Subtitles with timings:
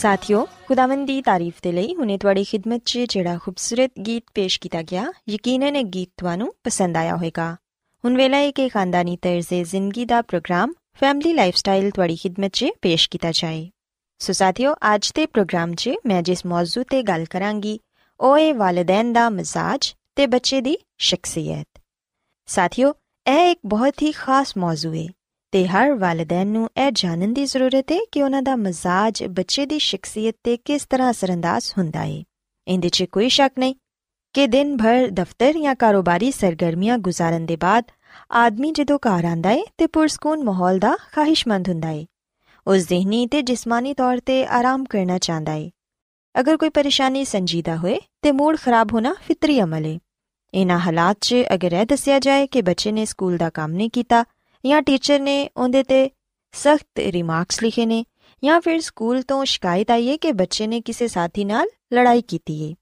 [0.00, 4.82] ਸਾਥਿਓ, ਖੁਦਾਵੰਦ ਦੀ ਤਾਰੀਫ ਦੇ ਲਈ ਹੁਨੇ ਤੁਹਾਡੀ ਖidmat 'ਚ ਜਿਹੜਾ ਖੂਬਸੂਰਤ ਗੀਤ ਪੇਸ਼ ਕੀਤਾ
[4.82, 7.56] ਗਿਆ, ਯਕੀਨਨ ਇਹ ਗੀਤ ਤੁਹਾਨੂੰ ਪਸੰਦ ਆਇਆ ਹੋਵੇਗਾ।
[8.04, 13.10] ਹੁਣ ਵੇਲਾ ਹੈ ਕਿ ਖਾਨਦਾਨੀ ਤਰਜ਼ੇ ਜ਼ਿੰਦਗੀ ਦਾ ਪ੍ਰੋਗਰਾਮ, ਫੈਮਿਲੀ ਲਾਈਫਸਟਾਈਲ ਤੁਹਾਡੀ ਖidmat 'ਚ ਪੇਸ਼
[13.10, 13.70] ਕੀਤਾ ਜਾਏ।
[14.18, 17.80] ਸੋ ਸਾਥਿਓ, ਅੱਜ ਦੇ ਪ੍ਰੋਗਰਾਮ 'ਚ ਮੈਂ ਜਿਸ ਮੌਜੂ ਤੇ ਗੱਲ ਕਰਾਂਗੀ,
[18.20, 21.80] ਉਹ ਹੈ ਵਾਲਿਦੈਨ ਦਾ ਮਜ਼ਾਜ ਤੇ ਬੱਚੇ ਦੀ ਸ਼ਖਸੀਅਤ।
[22.46, 22.94] ਸਾਥਿਓ,
[23.26, 25.06] ਇਹ ਇੱਕ ਬਹੁਤ ਹੀ ਖਾਸ ਮੌਜੂ ਹੈ
[25.52, 29.78] ਤੇ ਹਰ ਵਾਲਿਦੈਨ ਨੂੰ ਇਹ ਜਾਣਨ ਦੀ ਜ਼ਰੂਰਤ ਹੈ ਕਿ ਉਹਨਾਂ ਦਾ ਮਜ਼ਾਜ ਬੱਚੇ ਦੀ
[29.78, 32.22] ਸ਼ਖਸੀਅਤ ਤੇ ਕਿਸ ਤਰ੍ਹਾਂ ਅਸਰੰਦਾਜ਼ ਹੁੰਦਾ ਹੈ।
[32.68, 33.74] ਇਹਦੇ 'ਚ ਕੋਈ ਸ਼ੱਕ ਨਹੀਂ
[34.32, 37.84] ਕਿ ਦਿਨ ਭਰ ਦਫ਼ਤਰ ਜਾਂ ਕਾਰੋਬਾਰੀ ਸਰਗਰਮੀਆਂ ਗੁਜ਼ਾਰਨ ਦੇ ਬਾਅਦ
[38.32, 42.06] ਆਦਮੀ ਜਦੋਂ ਘਰ ਆਂਦਾ ਹੈ ਤੇ ਪੁਰਸਕੂਨ ਮਾਹੌਲ ਦਾ ਖਾਹਿਸ਼ਮੰਦ ਹੁੰਦਾ ਹੈ।
[42.66, 45.70] ਉਹ ਜ਼ਿਹਨੀ ਤੇ ਜਿਸਮਾਨੀ ਤੌਰ ਤੇ ਆਰਾਮ ਕਰਨਾ ਚਾਹੁੰਦਾ ਹੈ।
[46.40, 49.98] ਅਗਰ ਕੋਈ ਪਰੇਸ਼ਾਨੀ ਸੰਜੀਦਾ ਹੋਏ ਤੇ ਮੂਡ ਖਰਾਬ ਹੋਣਾ ਫਿਤਰੀ ਅਮਲ ਹੈ।
[50.54, 54.24] ਇਨ੍ਹਾਂ ਹਾਲਾਤ 'ਚ ਅਗਰ ਇਹ ਦੱਸਿਆ ਜਾਏ ਕਿ ਬੱਚੇ ਨੇ ਸਕੂਲ ਦਾ ਕੰਮ ਨਹੀਂ ਕੀਤਾ
[54.66, 56.10] ਜਾਂ ਟੀਚਰ ਨੇ ਉਹਦੇ ਤੇ
[56.52, 58.04] ਸਖਤ ਰਿਮਾਰਕਸ ਲਿਖੇ ਨੇ
[58.44, 62.70] ਜਾਂ ਫਿਰ ਸਕੂਲ ਤੋਂ ਸ਼ਿਕਾਇਤ ਆਈ ਹੈ ਕਿ ਬੱਚੇ ਨੇ ਕਿਸੇ ਸਾਥੀ ਨਾਲ ਲੜਾਈ ਕੀਤੀ
[62.70, 62.74] ਹੈ।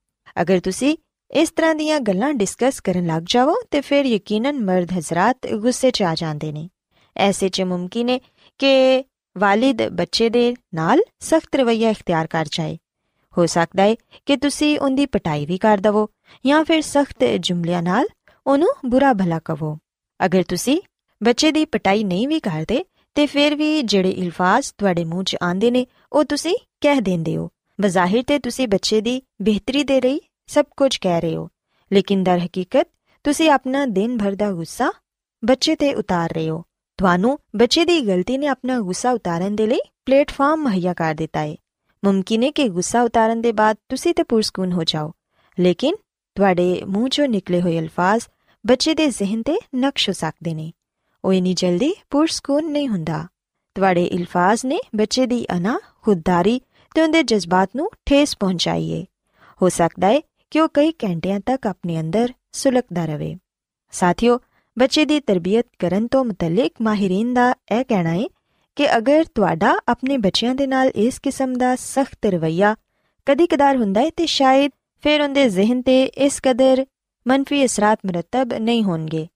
[0.42, 0.96] ਅਗਰ ਤੁਸੀਂ
[1.30, 6.02] ਇਸ ਤਰ੍ਹਾਂ ਦੀਆਂ ਗੱਲਾਂ ਡਿਸਕਸ ਕਰਨ ਲੱਗ ਜਾਵੋ, ਤੇ ਫਿਰ ਯਕੀਨਨ ਮਰਦ ਹਜ਼ਰਤ ਗੁੱਸੇ 'ਚ
[6.02, 6.68] ਆ ਜਾਂਦੇ ਨੇ।
[7.16, 8.20] ਐਸੇ 'ਚ ਮੁਮਕਿਨ ਹੈ
[8.58, 9.04] ਕਿ
[9.38, 12.78] ਵਾਲਿਦ ਬੱਚੇ ਦੇ ਨਾਲ ਸਖਤ ਰਵਈਆ ਇਖਤਿਆਰ ਕਰ ਜਾਏ।
[13.38, 13.96] ਹੋ ਸਕਦਾ ਹੈ
[14.26, 16.08] ਕਿ ਤੁਸੀਂ ਉਹਦੀ ਪਟਾਈ ਵੀ ਕਰ ਦਵੋ
[16.46, 18.06] ਜਾਂ ਫਿਰ ਸਖਤ ਜੁਮਲਿਆਂ ਨਾਲ
[18.46, 19.78] ਉਹਨੂੰ ਬੁਰਾ ਭਲਾ ਕਹੋ
[20.24, 20.80] ਅਗਰ ਤੁਸੀਂ
[21.22, 22.84] ਬੱਚੇ ਦੀ ਪਟਾਈ ਨਹੀਂ ਵੀ ਕਰਦੇ,
[23.16, 27.48] ਤੇ ਫਿਰ ਵੀ ਜਿਹੜੇ ਇਲਫਾਜ਼ ਤੁਹਾਡੇ ਮੂੰਹ 'ਚ ਆਉਂਦੇ ਨੇ, ਉਹ ਤੁਸੀਂ ਕਹਿ ਦਿੰਦੇ ਹੋ।
[27.80, 31.48] ਬਜ਼ਾਹਿਰ ਤੇ ਤੁਸੀਂ ਬੱਚੇ ਦੀ ਬਿਹਤਰੀ ਦੇ ਲਈ ਸਭ ਕੁਝ ਕਹਿ ਰਹੇ ਹੋ,
[31.90, 32.88] ਲੇਕਿਨ ਦਰ ਹਕੀਕਤ
[33.24, 34.92] ਤੁਸੀਂ ਆਪਣਾ ਦਿਨ ਭਰ ਦਾ ਗੁੱਸਾ
[35.42, 36.62] ਬੱਚੇ ਤੇ ਉਤਾਰ ਰਹੇ ਹੋ।
[36.98, 41.54] ਤੁਹਾਨੂੰ ਬੱਚੇ ਦੀ ਗਲਤੀ ਨੇ ਆਪਣਾ ਗੁੱਸਾ ਉਤਾਰਨ ਦੇ ਲਈ ਪਲੇਟਫਾਰਮ ਮੁਹੱਈਆ ਕਰ ਦਿੱਤਾ ਹੈ
[42.02, 45.12] ਮੁਮਕਿਨ ਹੈ ਕਿ ਗੁੱਸਾ ਉਤਾਰਨ ਦੇ ਬਾਅਦ ਤੁਸੀਂ ਤੇ ਪੁਰਸਕੂਨ ਹੋ ਜਾਓ।
[45.58, 45.94] ਲੇਕਿਨ
[46.36, 48.24] ਤੁਹਾਡੇ ਮੂੰਹ 'ਚੋਂ ਨਿਕਲੇ ਹੋਏ ਅਲਫਾਜ਼
[48.64, 50.70] ਬੱਚੇ ਦੇ ਜ਼ਿਹਨ ਤੇ ਨਕਸ਼ ਹੋ ਸਕਦੇ ਨੇ।
[51.24, 53.26] ਉਹ ਇਨੀ ਜਲਦੀ ਪੁਰਸਕੂਨ ਨਹੀਂ ਹੁੰਦਾ।
[53.74, 56.60] ਤੁਹਾਡੇ ਅਲਫਾਜ਼ ਨੇ ਬੱਚੇ ਦੀ ਅਨਾ ਖੁਦਦਾਰੀ
[56.94, 59.04] ਤੇ ਉਹਦੇ ਜਜ਼ਬਾਤ ਨੂੰ ਠੇਸ ਪਹੁੰਚਾਈਏ।
[59.62, 60.20] ਹੋ ਸਕਦਾ ਹੈ
[60.50, 63.36] ਕਿ ਉਹ ਕਈ ਘੰਟਿਆਂ ਤੱਕ ਆਪਣੇ ਅੰਦਰ ਸੁਲਗਦਾ ਰਹੇ।
[63.90, 64.40] ਸਾਥੀਓ,
[64.78, 68.24] ਬੱਚੇ ਦੀ ਤਰਬੀਅਤ ਕਰਨ ਤੋਂ ਮੁਤਲਕ ਮਾਹਿਰੀਨ ਦਾ ਇਹ ਕਹਿਣਾ ਹੈ
[68.76, 72.76] ਕਿ ਅਗਰ ਤੁਹਾਡਾ ਆਪਣੇ ਬੱਚਿਆਂ ਦੇ ਨਾਲ ਇਸ ਕਿਸਮ ਦਾ ਸਖਤ ਰਵਈਆ
[73.26, 74.70] ਕਦੀ-ਕਦਾਰ ਹੁੰਦਾ ਹੈ ਤੇ ਸ਼ਾਇਦ
[75.02, 76.86] ਫਿਰ ਉਹਦੇ ਜ਼ਿਹਨ ਤੇ ਇਸ ਕਦਰ
[77.28, 79.26] ਮੰਨਫੀ ਅਸਰਾਤ ਮਰਤਬ ਨਹੀਂ ਹੋਣਗੇ।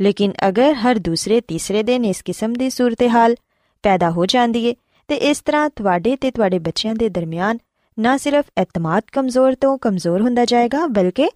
[0.00, 3.34] ਲੇਕਿਨ ਅਗਰ ਹਰ ਦੂਸਰੇ ਤੀਸਰੇ ਦਿਨ ਇਸ ਕਿਸਮ ਦੀ ਸੂਰਤ-ਹਾਲ
[3.82, 4.74] ਪੈਦਾ ਹੋ ਜਾਂਦੀ ਹੈ
[5.08, 7.58] ਤੇ ਇਸ ਤਰ੍ਹਾਂ ਤੁਹਾਡੇ ਤੇ ਤੁਹਾਡੇ ਬੱਚਿਆਂ ਦੇ ਦਰਮਿਆਨ
[7.98, 11.30] ਨਾ ਸਿਰਫ ਇਤਮਾਦ ਕਮਜ਼ੋਰ ਤੋਂ ਕਮਜ਼ੋਰ ਹੁੰਦਾ ਜਾਏਗਾ, ਬਲਕਿ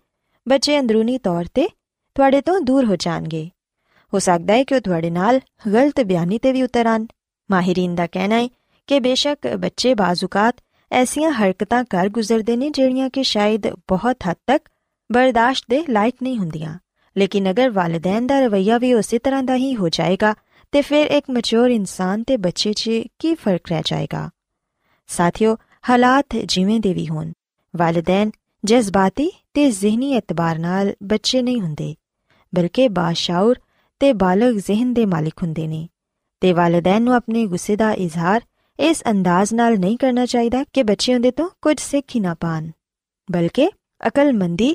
[0.48, 1.68] ਬੱਚੇ ਅੰਦਰੂਨੀ ਤੌਰ ਤੇ
[2.14, 3.50] ਤੁਹਾਡੇ ਤੋਂ ਦੂਰ ਹੋ ਜਾਣਗੇ।
[4.14, 5.40] ਹੋ ਸਕਦਾ ਹੈ ਕਿ ਉਹ ਤੁਹਾਡੇ ਨਾਲ
[5.72, 7.06] ਗਲਤ ਬਿਆਨੀ ਤੇ ਵੀ ਉਤਰਨ
[7.50, 8.48] ਮਾਹਿਰੀਨ ਦਾ ਕਹਿਣਾ ਹੈ
[8.86, 10.54] ਕਿ ਬੇਸ਼ੱਕ ਬੱਚੇ ਬਾਜ਼ੂਕਾਤ
[10.92, 14.68] ਐਸੀਆਂ ਹਰਕਤਾਂ ਕਰ ਗੁਜ਼ਰਦੇ ਨੇ ਜਿਹੜੀਆਂ ਕਿ ਸ਼ਾਇਦ ਬਹੁਤ ਹੱਦ ਤੱਕ
[15.12, 16.78] ਬਰਦਾਸ਼ਤ ਦੇ ਲਾਇਕ ਨਹੀਂ ਹੁੰਦੀਆਂ।
[17.16, 20.34] ਲੇਕਿਨ ਅਗਰ ਵਾਲਿਦੈਨ ਦਾ ਰਵਈਆ ਵੀ ਉਸੇ ਤਰ੍ਹਾਂ ਦਾ ਹੀ ਹੋ ਜਾਏਗਾ,
[20.72, 24.28] ਤੇ ਫਿਰ ਇੱਕ ਮੈਚੁਰ ਇਨਸਾਨ ਤੇ ਬੱਚੇ 'ਚ ਕੀ ਫ਼ਰਕ ਰਹਿ ਜਾਏਗਾ?
[25.06, 25.56] ਸਾਥੀਓ,
[25.90, 27.32] ਹਾਲਾਤ ਜਿਵੇਂ ਦੇ ਵੀ ਹੋਣ।
[27.74, 28.30] ਵਾਲਿਦੈਨ
[28.64, 31.94] ਜਜ਼ਬਾਤੀ ਤੇ ਜ਼ਿਹਨੀ ਇਤਬਾਰ ਨਾਲ ਬੱਚੇ ਨਹੀਂ ਹੁੰਦੇ,
[32.52, 33.58] ਬਲਕਿ ਬਾਸ਼ਾਉਰ
[34.00, 35.88] ਤੇ ਬਾਲਗ ਜ਼ਿਹਨ ਦੇ ਮਾਲਿਕ ਹੁੰਦੇ ਨੇ।
[36.40, 38.40] ਤੇ ਵਾਲਿਦੈਨ ਨੂੰ ਆਪਣੇ ਗੁੱਸੇ ਦਾ ਇਜ਼ਹਾਰ
[38.78, 42.70] ਇਸ ਅੰਦਾਜ਼ ਨਾਲ ਨਹੀਂ ਕਰਨਾ ਚਾਹੀਦਾ ਕਿ ਬੱਚੇ ਉਹਦੇ ਤੋਂ ਕੁਝ ਸਿੱਖ ਹੀ ਨਾ ਪਾਣ,
[43.28, 43.70] ਬਲਕਿ
[44.06, 44.74] ਅਕਲਮੰਦੀ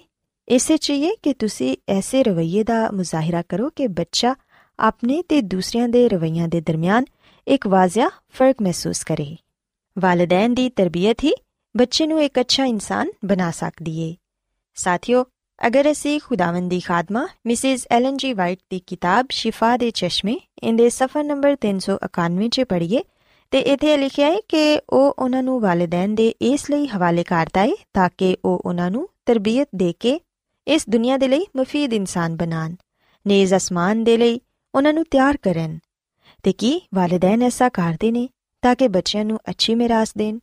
[0.49, 4.35] ਇਸੇ ਚਾਹੀਏ ਕਿ ਤੁਸੀਂ ਐਸੇ ਰਵਈਏ ਦਾ ਮੁਜ਼ਾਹਿਰਾ ਕਰੋ ਕਿ ਬੱਚਾ
[4.79, 7.05] ਆਪਣੇ ਤੇ ਦੂਸਰਿਆਂ ਦੇ ਰਵਈਆਂ ਦੇ ਦਰਮਿਆਨ
[7.47, 9.35] ਇੱਕ ਵਾਜ਼ਿਆ ਫ਼ਰਕ ਮਹਿਸੂਸ ਕਰੇ।
[9.99, 11.33] ਵਾਲਿਦੈਨ ਦੀ ਤਰਬੀਅਤ ਹੀ
[11.77, 14.15] ਬੱਚੇ ਨੂੰ ਇੱਕ ਅੱਛਾ ਇਨਸਾਨ ਬਣਾ ਸਕਦੀ ਏ।
[14.75, 15.25] ਸਾਥੀਓ,
[15.67, 20.89] ਅਗਰ ਅਸੀਂ ਖੁਦਾਵੰਦ ਦੀ ਖਾਦਮਾ ਮਿਸਿਸ ਐਲਨ ਜੀ ਵਾਈਟ ਦੀ ਕਿਤਾਬ ਸ਼ਿਫਾ ਦੇ ਚਸ਼ਮੇ ਇਹਦੇ
[20.89, 23.03] ਸਫਾ ਨੰਬਰ 391 'ਚ ਪੜ੍ਹੀਏ
[23.51, 27.73] ਤੇ ਇਥੇ ਲਿਖਿਆ ਹੈ ਕਿ ਉਹ ਉਹਨਾਂ ਨੂੰ ਵਾਲਿਦੈਨ ਦੇ ਇਸ ਲਈ ਹਵਾਲੇ ਕਰਦਾ ਹੈ
[27.93, 30.19] ਤਾਂ ਕਿ ਉਹ ਉਹਨਾਂ ਨੂੰ ਤਰਬੀਅਤ ਦੇ ਕੇ
[30.67, 32.75] ਇਸ ਦੁਨੀਆ ਦੇ ਲਈ ਮਫੀਦ ਇਨਸਾਨ ਬਣਾਣ
[33.27, 34.41] ਨੇਜ਼ ਅਸਮਾਨ ਦੇ ਲਈ
[34.75, 35.79] ਉਹਨਾਂ ਨੂੰ ਤਿਆਰ ਕਰਨ।
[36.43, 38.29] ਤੇ ਕੀ ਵਾਲਿਦੈਨ ਐਸਾ ਕਰਦੇ ਨੇ
[38.61, 40.39] ਤਾਂ ਕਿ ਬੱਚਿਆਂ ਨੂੰ ਅੱਛੀ ਮਿਰਾਸ ਦੇਣ?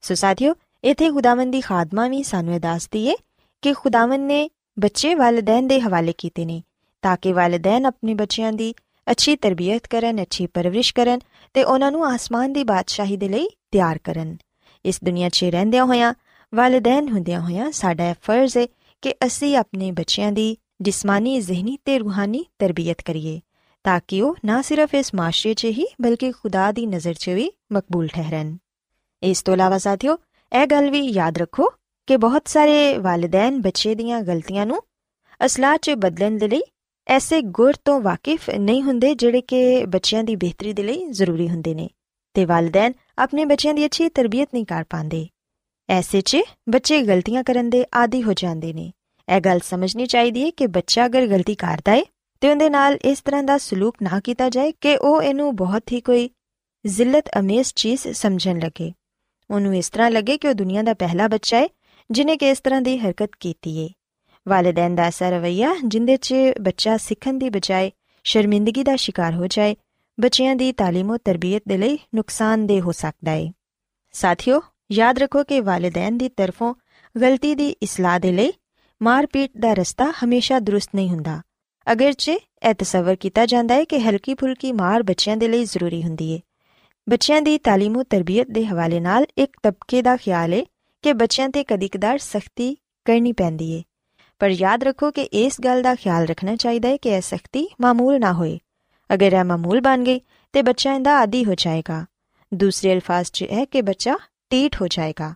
[0.00, 3.14] ਸੋ ਸਾਥੀਓ, ਇਥੇ ਖੁਦਾਵੰਦ ਦੀ ਖਾਦਮਾ ਵੀ ਸਾਨੂੰ ਇਹ ਦੱਸਦੀ ਏ
[3.62, 6.62] ਕਿ ਖੁਦਾਵੰਦ ਨੇ ਬੱਚੇ ਵਾਲਿਦੈਨ ਦੇ ਹਵਾਲੇ ਕੀਤੇ ਨੇ
[7.02, 8.74] ਤਾਂ ਕਿ ਵਾਲਿਦੈਨ ਆਪਣੇ ਬੱਚਿਆਂ ਦੀ
[9.10, 11.18] ਅੱਛੀ ਤਰਬੀਅਤ ਕਰਨ, ਅੱਛੀ ਪਰਵਰਿਸ਼ ਕਰਨ
[11.54, 14.36] ਤੇ ਉਹਨਾਂ ਨੂੰ ਆਸਮਾਨ ਦੀ ਬਾਦਸ਼ਾਹੀ ਦੇ ਲਈ ਤਿਆਰ ਕਰਨ।
[14.84, 16.14] ਇਸ ਦੁਨੀਆ 'ਚ ਰਹਿੰਦਿਆਂ ਹੋਇਆਂ,
[16.54, 18.66] ਵਾਲਿਦੈਨ ਹੁੰਦਿਆਂ ਹੋਇਆਂ ਸਾਡਾ ਫਰਜ਼ ਹੈ
[19.02, 23.40] ਕਿ ਅਸੀਂ ਆਪਣੇ ਬੱਚਿਆਂ ਦੀ ਜਿਸਮਾਨੀ, ਜ਼ਿਹਨੀ ਤੇ ਰੂਹਾਨੀ ਤਰਬੀਅਤ ਕਰੀਏ,
[23.84, 27.50] ਤਾਂ ਕਿ ਉਹ ਨਾ ਸਿਰਫ ਇਸ ਮਾਸ਼ਰੇ 'ਚ ਹੀ, ਬਲਕਿ ਖੁਦਾ ਦੀ ਨਜ਼ਰ 'ਚ ਵੀ
[27.72, 28.56] ਮਕਬੂਲ ਠਹਿਰਨ।
[29.22, 30.16] ਇਸ ਤੋਂ ਇਲਾਵਾ ਸਾਥੀਓ,
[30.52, 31.70] ਇਹ ਗੱਲ ਵੀ ਯਾਦ ਰੱਖੋ
[32.06, 34.80] ਕਿ ਬਹੁਤ ਸਾਰੇ ਵਾਲਿਦੈਨ ਬੱਚੇ ਦੀਆਂ ਗਲਤੀਆਂ ਨੂੰ
[35.46, 36.62] ਅਸਲਾਹ 'ਚ ਬਦਲਣ ਦੇ ਲਈ
[37.06, 41.74] ਐਸੇ ਗੁਰ ਤੋਂ ਵਾਕਿਫ ਨਹੀਂ ਹੁੰਦੇ ਜਿਹੜੇ ਕਿ ਬੱਚਿਆਂ ਦੀ ਬਿਹਤਰੀ ਦੇ ਲਈ ਜ਼ਰੂਰੀ ਹੁੰਦੇ
[41.74, 41.88] ਨੇ,
[42.34, 45.26] ਤੇ ਵਾਲਿਦੈਨ ਆਪਣੇ ਬੱਚਿਆਂ ਦੀ ਅੱਛੀ ਤਰਬੀਅਤ ਨਹੀਂ ਕਰ ਪਾਉਂਦੇ।
[45.89, 46.37] ਐਸੇ 'ਚ
[46.69, 48.91] ਬੱਚੇ ਗਲਤੀਆਂ ਕਰਨ ਦੇ ਆਦੀ ਹੋ ਜਾਂਦੇ ਨੇ
[49.27, 52.03] ਇਹ ਗੱਲ ਸਮਝਣੀ ਚਾਹੀਦੀ ਹੈ ਕਿ ਬੱਚਾ ਅਗਰ ਗਲਤੀ ਕਰਦਾ ਹੈ
[52.41, 56.01] ਤੇ ਉਹਦੇ ਨਾਲ ਇਸ ਤਰ੍ਹਾਂ ਦਾ ਸਲੂਕ ਨਾ ਕੀਤਾ ਜਾਏ ਕਿ ਉਹ ਇਹਨੂੰ ਬਹੁਤ ਹੀ
[56.01, 56.29] ਕੋਈ
[56.85, 58.91] ਜ਼ਿਲਤ ਅਮੇਜ਼ ਚੀਜ਼ ਸਮਝਣ ਲੱਗੇ
[59.49, 61.67] ਉਹਨੂੰ ਇਸ ਤਰ੍ਹਾਂ ਲੱਗੇ ਕਿ ਉਹ ਦੁਨੀਆ ਦਾ ਪਹਿਲਾ ਬੱਚਾ ਹੈ
[62.09, 63.87] ਜਿਨੇ ਕਿ ਇਸ ਤਰ੍ਹਾਂ ਦੀ ਹਰਕਤ ਕੀਤੀ ਹੈ
[64.45, 67.91] ਵਾਲਿਦੈਨ ਦਾ ਐਸਾ ਰਵਈਆ ਜਿੰਦੇ 'ਚ ਬੱਚਾ ਸਿੱਖਣ ਦੀ ਬਜਾਏ
[68.25, 69.75] ਸ਼ਰਮਿੰਦਗੀ ਦਾ ਸ਼ਿਕਾਰ ਹੋ ਜਾਏ
[70.17, 73.51] ਬੱਚਿਆਂ ਦੀ تعلیم ਤੇ ਤਰਬੀਅਤ ਦੇ ਲਈ ਨੁਕਸਾਨਦੇਹ ਹੋ ਸਕਦਾ ਹੈ
[74.13, 76.73] ਸਾਥੀਓ ਯਾਦ ਰੱਖੋ ਕਿ ਵਾਲਿਦੈਨ ਦੀ ਤਰਫੋਂ
[77.15, 78.53] ਗਲਤੀ ਦੀ ਇਸਲਾਹ ਦੇ ਲਈ
[79.01, 81.41] ਮਾਰਪੀਟ ਦਾ ਰਸਤਾ ਹਮੇਸ਼ਾ ਦਰੁਸਤ ਨਹੀਂ ਹੁੰਦਾ
[81.87, 86.33] ਅਗਰਚੇ ਇਹ ਤਸਵਰ ਕੀਤਾ ਜਾਂਦਾ ਹੈ ਕਿ ਹਲਕੀ ਫੁਲਕੀ ਮਾਰ ਬੱਚਿਆਂ ਦੇ ਲਈ ਜ਼ਰੂਰੀ ਹੁੰਦੀ
[86.33, 86.39] ਹੈ
[87.07, 90.63] ਬੱਚਿਆਂ ਦੀ تعلیم ਤੇ ਤਰਬੀਅਤ ਦੇ ਹਵਾਲੇ ਨਾਲ ਇੱਕ ਤਬਕੇ ਦਾ ਖਿਆਲ ਹੈ
[91.03, 92.75] ਕਿ ਬੱਚਿਆਂ ਤੇ ਕਦੀ-ਕਦਾਰ ਸਖਤੀ
[93.05, 93.83] ਕਰਨੀ ਪੈਂਦੀ ਹੈ
[94.39, 98.19] ਪਰ ਯਾਦ ਰੱਖੋ ਕਿ ਇਸ ਗੱਲ ਦਾ ਖਿਆਲ ਰੱਖਣਾ ਚਾਹੀਦਾ ਹੈ ਕਿ ਇਹ ਸਖਤੀ ਮਾਮੂਲ
[98.19, 98.59] ਨਾ ਹੋਏ
[99.13, 100.21] ਅਗਰ ਇਹ ਮਾਮੂਲ ਬਣ ਗਈ
[100.53, 102.05] ਤੇ ਬੱਚਾ ਇਹਦਾ ਆਦੀ ਹੋ ਜਾਏਗਾ
[102.53, 104.17] ਦੂਸਰੇ ਅਲਫਾਜ਼ 'ਚ ਹੈ ਕਿ ਬੱਚਾ
[104.49, 105.33] ਟੀਟ ਹੋ ਜਾਏਗਾ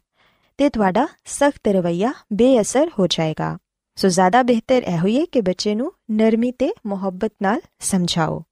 [0.58, 3.58] ਤੇ ਤੁਹਾਡਾ ਸਖਤ ਰਵਈਆ ਬੇਅਸਰ ਹੋ ਜਾਏਗਾ
[3.96, 8.44] ਸੋ ਜ਼ਿਆਦਾ ਬਿਹਤਰ ਇਹ ਹੋਈਏ ਕਿ ਬੱਚੇ ਨੂੰ ਨਰਮੀ ਤੇ ਮੁਹੱਬਤ ਨਾਲ ਸਮਝਾਓ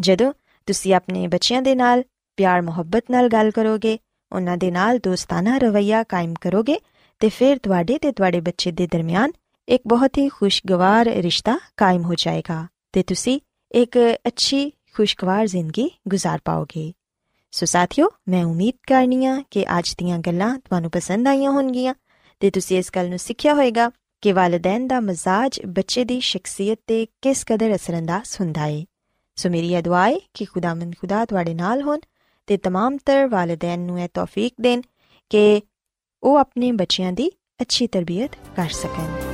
[0.00, 0.32] ਜਦੋਂ
[0.66, 2.04] ਤੁਸੀਂ ਆਪਣੇ ਬੱਚਿਆਂ ਦੇ ਨਾਲ
[2.36, 3.98] ਪਿਆਰ ਮੁਹੱਬਤ ਨਾਲ ਗੱਲ ਕਰੋਗੇ
[4.32, 6.78] ਉਹਨਾਂ ਦੇ ਨਾਲ ਦੋਸਤਾਨਾ ਰਵਈਆ ਕਾਇਮ ਕਰੋਗੇ
[7.20, 9.32] ਤੇ ਫਿਰ ਤੁਹਾਡੇ ਤੇ ਤੁਹਾਡੇ ਬੱਚੇ ਦੇ ਦਰਮਿਆਨ
[9.68, 13.40] ਇੱਕ ਬਹੁਤ ਹੀ ਖੁਸ਼ਗਵਾਰ ਰਿਸ਼ਤਾ ਕਾਇਮ ਹੋ ਜਾਏਗਾ ਤੇ ਤੁਸੀਂ
[13.72, 16.92] ਇੱਕ ਅੱਛੀ ਖੁਸ਼ਗਵਾਰ ਜ਼ਿੰਦਗੀ گزار ਪਾਓਗੇ
[17.54, 21.94] ਸੋ ਸਾਥਿਓ ਮੈਂ ਉਮੀਦ ਕਰਨੀਆ ਕਿ ਅੱਜ ਦੀਆਂ ਗੱਲਾਂ ਤੁਹਾਨੂੰ ਪਸੰਦ ਆਈਆਂ ਹੋਣਗੀਆਂ
[22.40, 23.90] ਤੇ ਤੁਸੀਂ ਇਸ ਗੱਲ ਨੂੰ ਸਿੱਖਿਆ ਹੋਵੇਗਾ
[24.22, 28.84] ਕਿ ਵਾਲਿਦੈਨ ਦਾ ਮਜ਼ਾਜ ਬੱਚੇ ਦੀ ਸ਼ਖਸੀਅਤ ਤੇ ਕਿਸ ਕਦਰ ਅਸਰੰਦਾਜ਼ ਹੁੰਦਾ ਹੈ
[29.36, 32.00] ਸੋ ਮੇਰੀ ਦੁਆ ਹੈ ਕਿ ਖੁਦਾਮੰਦ ਖੁਦਾ ਤੁਹਾਡੇ ਨਾਲ ਹੋਣ
[32.46, 34.82] ਤੇ तमाम ਤਰ ਵਾਲਿਦੈਨ ਨੂੰ ਇਹ ਤੌਫੀਕ ਦੇਣ
[35.30, 35.62] ਕਿ
[36.22, 39.33] ਉਹ ਆਪਣੇ ਬੱਚਿਆਂ ਦੀ ਅੱਛੀ ਤਰਬੀਅਤ ਕਰ ਸਕਣ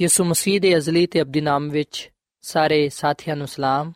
[0.00, 2.10] ਯਿਸੂ ਮਸੀਹ ਦੇ ਅਜ਼ਲੀ ਤੇ ਅਬਦੀ ਨਾਮ ਵਿੱਚ
[2.40, 3.92] ਸਾਰੇ ਸਾਥੀਆਂ ਨੂੰ ਸਲਾਮ।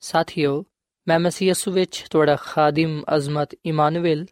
[0.00, 0.64] ਸਾਥਿਓ,
[1.08, 4.26] ਮੈਂ ਮਸੀਹ ਯਿਸੂ ਵਿੱਚ ਤੁਹਾਡਾ ਖਾਦਮ ਅਜ਼ਮਤ ਇਮਾਨੁਅਲ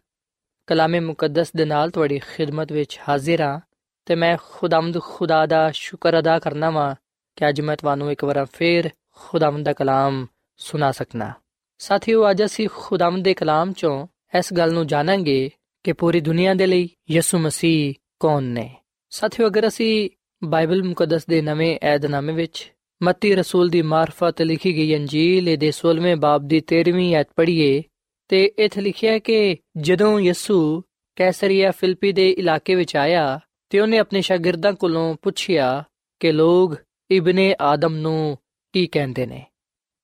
[0.67, 3.59] ਕਲਾਮੇ ਮੁਕੱਦਸ ਦੇ ਨਾਲ ਤੁਹਾਡੀ ਖਿਦਮਤ ਵਿੱਚ ਹਾਜ਼ਰ ਹਾਂ
[4.05, 6.95] ਤੇ ਮੈਂ ਖੁਦਾਮਦ ਖੁਦਾ ਦਾ ਸ਼ੁਕਰ ਅਦਾ ਕਰਨਾ ਵਾਂ
[7.35, 11.33] ਕਿ ਅੱਜ ਮੈਂ ਤੁਹਾਨੂੰ ਇੱਕ ਵਾਰ ਫੇਰ ਖੁਦਾਮਦ ਦਾ ਕਲਾਮ ਸੁਣਾ ਸਕਣਾ
[11.77, 14.07] ਸਾਥੀਓ, ਅੱਜ ਅਸੀਂ ਖੁਦਾਮਦ ਦੇ ਕਲਾਮ ਚੋਂ
[14.39, 15.51] ਇਸ ਗੱਲ ਨੂੰ ਜਾਣਾਂਗੇ
[15.83, 18.75] ਕਿ ਪੂਰੀ ਦੁਨੀਆ ਦੇ ਲਈ ਯਿਸੂ ਮਸੀਹ ਕੌਣ ਨੇ।
[19.09, 20.09] ਸਾਥੀਓ, ਅਗਰ ਅਸੀਂ
[20.43, 26.15] ਬਾਈਬਲ ਮੁਕੱਦਸ ਦੇ ਨਵੇਂ ਏਧਨਾਮੇ ਵਿੱਚ ਮੱਤੀ ਰਸੂਲ ਦੀ ਮਾਰਫਤ ਲਿਖੀ ਗਈ ਅੰਜੀਲ ਦੇ 16ਵੇਂ
[26.15, 27.83] ਬਾਬ ਦੀ 13ਵੀਂ ਐਤ ਪੜ੍ਹੀਏ
[28.27, 30.83] ਤੇ ਇੱਥੇ ਲਿਖਿਆ ਹੈ ਕਿ ਜਦੋਂ ਯਿਸੂ
[31.15, 35.83] ਕੈਸਰੀਆ ਫਿਲਪੀ ਦੇ ਇਲਾਕੇ ਵਿੱਚ ਆਇਆ ਤੇ ਉਹਨੇ ਆਪਣੇ ਸ਼ਾਗਿਰਦਾਂ ਕੋਲੋਂ ਪੁੱਛਿਆ
[36.19, 36.75] ਕਿ ਲੋਕ
[37.11, 38.37] ਇਬਨੇ ਆਦਮ ਨੂੰ
[38.73, 39.45] ਕੀ ਕਹਿੰਦੇ ਨੇ।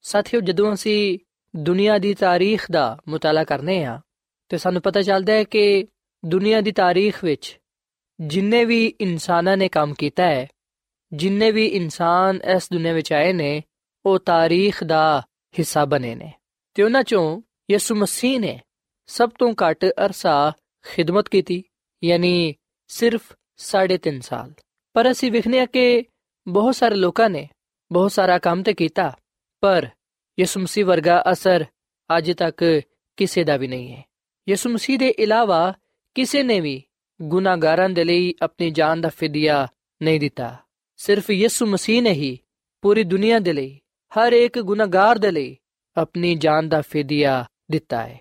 [0.02, 1.20] ਸਾਥੀਓ, ਜਦੋਂ ਅਸੀਂ
[1.56, 4.02] ਦੁਨੀਆ ਦੀ ਤਾਰੀਖ ਦਾ ਮਤਾਲਾ ਕਰਨੇ ਆ
[4.50, 5.88] ਤੇ ਸਾਨੂੰ ਪਤਾ ਚੱਲਦਾ ਹੈ ਕਿ
[6.26, 7.60] ਦੁਨੀਆ ਦੀ ਤਾਰੀਖ ਵਿੱਚ
[8.20, 10.48] ਜਿੰਨੇ ਵੀ ਇਨਸਾਨਾਂ ਨੇ ਕੰਮ ਕੀਤਾ ਹੈ
[11.12, 13.62] ਜਿੰਨੇ ਵੀ ਇਨਸਾਨ ਇਸ ਦੁਨੀਆ ਵਿੱਚ ਆਏ ਨੇ
[14.06, 15.24] ਉਹ ਤਾਰੀਖ ਦਾ
[15.60, 16.32] ਹਿੱਸਾ ਬਣੇ ਨੇ
[16.76, 17.42] ਤੇ ਉਹਨਾਂ ਚੋਂ
[17.72, 18.60] ਯਿਸੂ ਮਸੀਹ ਨੇ
[19.10, 20.54] ਸਭ ਤੋਂ ਘੱਟ ਅਰਸਾ
[20.86, 21.64] ਖਿਦਮਤ ਕੀਤੀ
[22.04, 22.56] ਯਾਨੀ
[22.90, 24.54] ਸਿਰਫ 3.5 ਸਾਲ
[24.96, 26.04] ਪਰ ਅਸੀਂ ਵਿਖਨੇ ਆ ਕਿ
[26.48, 27.48] ਬਹੁਤ ਸਾਰੇ ਲੋਕਾਂ ਨੇ
[27.92, 29.12] ਬਹੁਤ ਸਾਰਾ ਕੰਮ ਤੇ ਕੀਤਾ
[29.64, 29.88] ਪਰ
[30.38, 31.66] ਯਿਸੂ ਮਸੀਹ ਵਰਗਾ ਅਸਰ
[32.10, 32.64] ਅੱਜ ਤੱਕ
[33.18, 34.04] ਕਿਸੇ ਦਾ ਵੀ ਨਹੀਂ ਹੈ
[34.48, 35.74] ਯਿਸੂ ਮਸੀਹ ਦੇ ਇਲਾਵਾ
[36.16, 36.84] ਕਿਸੇ ਨੇ ਵੀ
[37.22, 39.68] ਗੁਨਾਹਗਾਰਾਂ ਦੇ ਲਈ ਆਪਣੀ ਜਾਨ ਦਾ ਫਿਦਿਆ
[40.02, 40.56] ਨਹੀਂ ਦਿੱਤਾ
[40.98, 42.38] ਸਿਰਫ ਯਿਸੂ ਮਸੀਹ ਨੇ ਹੀ
[42.82, 43.80] ਪੂਰੀ ਦੁਨੀਆ ਦੇ ਲਈ
[44.12, 45.56] ਹਰ ਇੱਕ ਗੁਨਾਹਗਾਰ ਦੇ ਲਈ
[45.98, 48.20] ਆਪਣੀ ਜਾਨ ਦਾ ਫਿਦਿਆ ਦਿੱਤਾ ਹੈ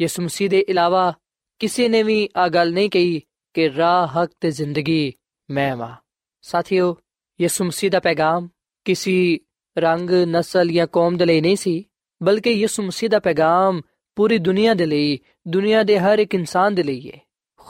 [0.00, 1.12] ਯਿਸੂ ਮਸੀਹ ਦੇ ਇਲਾਵਾ
[1.58, 3.20] ਕਿਸੇ ਨੇ ਵੀ ਆ ਗੱਲ ਨਹੀਂ ਕਹੀ
[3.54, 5.12] ਕਿ ਰਾਹ ਹਕ ਤੇ ਜ਼ਿੰਦਗੀ
[5.50, 5.96] ਮੈਂ ਵਾ
[6.44, 6.96] ਸਾਥੀਓ
[7.40, 8.48] ਯਿਸੂ ਮਸੀਹ ਦਾ ਪੈਗਾਮ
[8.84, 9.38] ਕਿਸੇ
[9.76, 11.84] ਰੰਗ ਨਸਲ ਜਾਂ ਕੌਮ ਦੇ ਲਈ ਨਹੀਂ ਸੀ
[12.22, 13.80] ਬਲਕਿ ਯਿਸੂ ਮਸੀਹ ਦਾ ਪੈਗਾਮ
[14.16, 15.18] ਪੂਰੀ ਦੁਨੀਆ ਦੇ ਲਈ
[15.48, 17.20] ਦੁਨੀਆ ਦੇ ਹਰ ਇੱਕ ਇਨਸਾਨ ਦੇ ਲਈ ਹੈ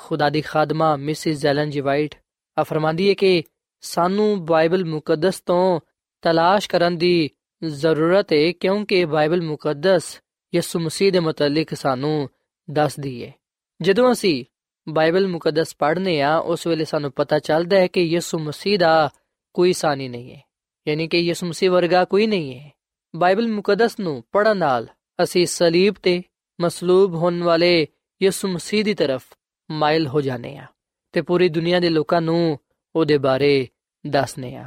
[0.01, 2.15] ਖੁਦਾ ਦੀ ਖਾਦਮਾ ਮਿਸਿਸ ਜ਼ੈਲਨ ਜੀ ਵਾਈਟ,
[2.57, 3.43] ਆ ਫਰਮਾਂਦੀ ਹੈ ਕਿ
[3.83, 5.81] ਸਾਨੂੰ ਬਾਈਬਲ ਮੁਕੱਦਸ ਤੋਂ
[6.23, 7.31] ਤਲਾਸ਼ ਕਰਨ ਦੀ
[7.63, 10.19] ਜ਼ਰੂਰਤ ਹੈ ਕਿਉਂਕਿ ਬਾਈਬਲ ਮੁਕੱਦਸ
[10.53, 12.29] ਯਿਸੂ ਮਸੀਹ ਦੇ ਮੁਤਲਕ ਸਾਨੂੰ
[12.69, 13.33] ਦੱਸਦੀ ਹੈ
[13.81, 14.45] ਜਦੋਂ ਅਸੀਂ
[14.87, 19.11] ਬਾਈਬਲ ਮੁਕੱਦਸ ਪੜ੍ਹਨੇ ਆ, ਉਸ ਵੇਲੇ ਸਾਨੂੰ ਪਤਾ ਚੱਲਦਾ ਹੈ ਕਿ ਯਿਸੂ ਮਸੀਹ ਦਾ
[19.55, 20.41] ਕੋਈ ਸਾਨੀ ਨਹੀਂ ਹੈ
[20.87, 22.71] ਯਾਨੀ ਕਿ ਯਿਸੂ ਮਸੀਹ ਵਰਗਾ ਕੋਈ ਨਹੀਂ ਹੈ
[23.15, 24.87] ਬਾਈਬਲ ਮੁਕੱਦਸ ਨੂੰ ਪੜ੍ਹਨ ਨਾਲ
[25.23, 26.23] ਅਸੀਂ ਸਲੀਬ ਤੇ
[26.59, 27.87] ਮਸਲੂਬ ਹੋਣ ਵਾਲੇ
[28.21, 29.23] ਯਿਸੂ ਮਸੀਹ ਦੀ ਤਰਫ
[29.71, 30.67] ਮਾਇਲ ਹੋ ਜਾਣੇ ਆ
[31.13, 32.59] ਤੇ ਪੂਰੀ ਦੁਨੀਆ ਦੇ ਲੋਕਾਂ ਨੂੰ
[32.97, 33.69] ਉਹਦੇ ਬਾਰੇ
[34.07, 34.67] ਦੱਸਨੇ ਆ।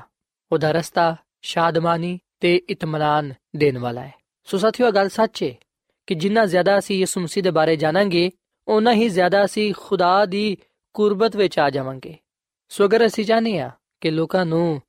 [0.52, 5.54] ਉਹਦਾ ਰਸਤਾ ਸ਼ਾਦਮਾਨੀ ਤੇ ਇਤਮਾਨਾਨ ਦੇਣ ਵਾਲਾ ਹੈ। ਸੋ ਸਾਥੀਓ ਗੱਲ ਸੱਚ ਹੈ
[6.08, 8.32] ਕਿ ਜਿੰਨਾ ਜ਼ਿਆਦਾ ਅਸੀਂ ਯਿਸੂ ਮਸੀਹ ਦੇ ਬਾਰੇ ਜਾਣਾਂਗੇ
[8.68, 10.58] ਉਨਾ ਹੀ ਜ਼ਿਆਦਾ ਅਸੀਂ ਖੁਦਾ ਦੀ
[10.94, 12.16] ਕੁਰਬਤ ਵਿੱਚ ਆ ਜਾਵਾਂਗੇ।
[12.70, 14.82] ਸੋ ਅਗਰ ਅਸੀਂ ਚਾਹਨੇ ਆ ਕਿ ਲੋਕਾਂ ਨੂੰ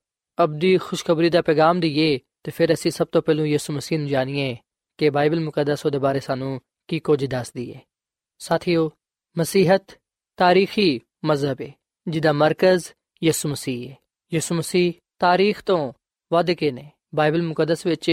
[0.44, 4.56] ਅਬਦੀ ਖੁਸ਼ਖਬਰੀ ਦਾ ਪੈਗਾਮ ਦਈਏ, ਤੇ ਫਿਰ ਅਸੀਂ ਸਭ ਤੋਂ ਪਹਿਲਾਂ ਯਿਸੂ ਮਸੀਹ ਨੂੰ ਜਾਣੀਏ
[4.98, 7.80] ਕਿ ਬਾਈਬਲ ਮੁਕੱਦਸ ਉਹਦੇ ਬਾਰੇ ਸਾਨੂੰ ਕੀ ਕੁਝ ਦੱਸਦੀ ਹੈ
[8.38, 8.90] ਸਾਥੀਓ,
[9.38, 9.86] ਮਸੀਹਤ
[10.38, 11.72] ਤਾਰੀਖੀ ਮਜ਼ਹਬ ਹੈ
[12.06, 12.84] ਜਿਹਦਾ ਮਰਕਜ਼
[13.22, 13.96] ਯਿਸੂ ਮਸੀਹ ਹੈ
[14.32, 15.92] ਯਿਸੂ ਮਸੀਹ ਤਾਰੀਖ ਤੋਂ
[16.30, 18.08] ਵੱਧ ਕੇ ਨੇ ਬਾਈਬਲ ਮੁਕੱਦਸ ਵਿੱਚ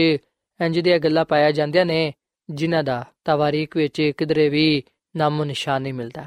[0.59, 2.11] ਇੰਜ ਦੀਆਂ ਗੱਲਾਂ ਪਾਇਆ ਜਾਂਦੀਆਂ ਨੇ
[2.49, 4.83] ਜਿਨ੍ਹਾਂ ਦਾ ਤਵਾਰੀਖ ਵਿੱਚ ਕਿਧਰੇ ਵੀ
[5.15, 6.25] ਨਾਮੋ ਨਿਸ਼ਾਨ ਨਹੀਂ ਮਿਲਦਾ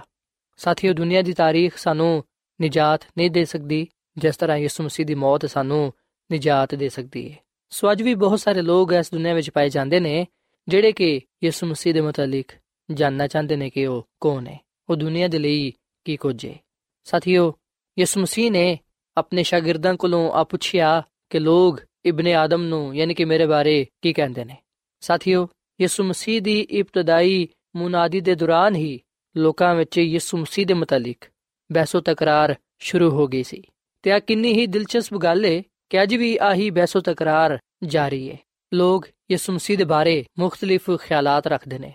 [0.60, 2.24] ਸਾਥੀਓ ਦੁਨੀਆ ਦੀ ਤਾਰੀਖ ਸਾਨੂੰ
[2.60, 3.86] ਨਿਜਾਤ ਨਹੀਂ ਦੇ ਸਕਦੀ
[4.18, 5.92] ਜਿਸ ਤਰ੍ਹਾਂ ਯਿਸੂ ਮਸੀਹ ਦੀ ਮੌਤ ਸਾਨੂੰ
[6.30, 7.38] ਨਿਜਾਤ ਦੇ ਸਕਦੀ ਹੈ
[7.72, 10.26] ਸੋ ਅੱਜ ਵੀ ਬਹੁਤ ਸਾਰੇ ਲੋਕ ਇਸ ਦੁਨੀਆ ਵਿੱਚ ਪਾਏ ਜਾਂਦੇ ਨੇ
[10.68, 12.52] ਜਿਹੜੇ ਕਿ ਯਿਸੂ ਮਸੀਹ ਦੇ ਮੁਤਲਕ
[12.88, 14.58] ਜਾਨਣਾ ਚਾਹੁੰਦੇ ਨੇ ਕਿ ਉਹ ਕੌਣ ਹੈ
[14.88, 15.72] ਉਹ ਦੁਨੀਆ ਦੇ ਲਈ
[16.04, 16.54] ਕੀ ਕੁਝ ਹੈ
[17.04, 17.54] ਸਾਥੀਓ,
[17.98, 18.78] ਯਿਸੂ ਮਸੀਹ ਨੇ
[19.16, 24.12] ਆਪਣੇ ਸ਼ਾਗਿਰਦਾਂ ਕੋਲੋਂ ਆ ਪੁੱਛਿਆ ਕਿ ਲੋਕ ਇਬਨ ਆਦਮ ਨੂੰ, ਯਾਨੀ ਕਿ ਮੇਰੇ ਬਾਰੇ ਕੀ
[24.12, 24.56] ਕਹਿੰਦੇ ਨੇ?
[25.00, 25.48] ਸਾਥੀਓ,
[25.80, 29.00] ਯਿਸੂ ਮਸੀਹ ਦੀ ਇਬਤਦਾਈ ਮੁਨਾਦੀ ਦੇ ਦੌਰਾਨ ਹੀ
[29.36, 31.16] ਲੋਕਾਂ ਵਿੱਚ ਯਿਸੂ ਮਸੀਹ ਦੇ ਮੁਤਲਕ
[31.72, 33.62] ਬਹਿਸੋ ਤਕਰਾਰ ਸ਼ੁਰੂ ਹੋ ਗਈ ਸੀ।
[34.02, 38.38] ਤੇ ਆ ਕਿੰਨੀ ਹੀ ਦਿਲਚਸਪ ਗੱਲ ਹੈ ਕਿ ਅੱਜ ਵੀ ਆਹੀ ਬਹਿਸੋ ਤਕਰਾਰ ਜਾਰੀ ਹੈ
[38.74, 41.94] ਲੋਕ ਯਿਸੂ ਮਸੀਹ ਦੇ ਬਾਰੇ ਮੁxtਲਿਫ ਖਿਆਲਾਤ ਰੱਖਦੇ ਨੇ।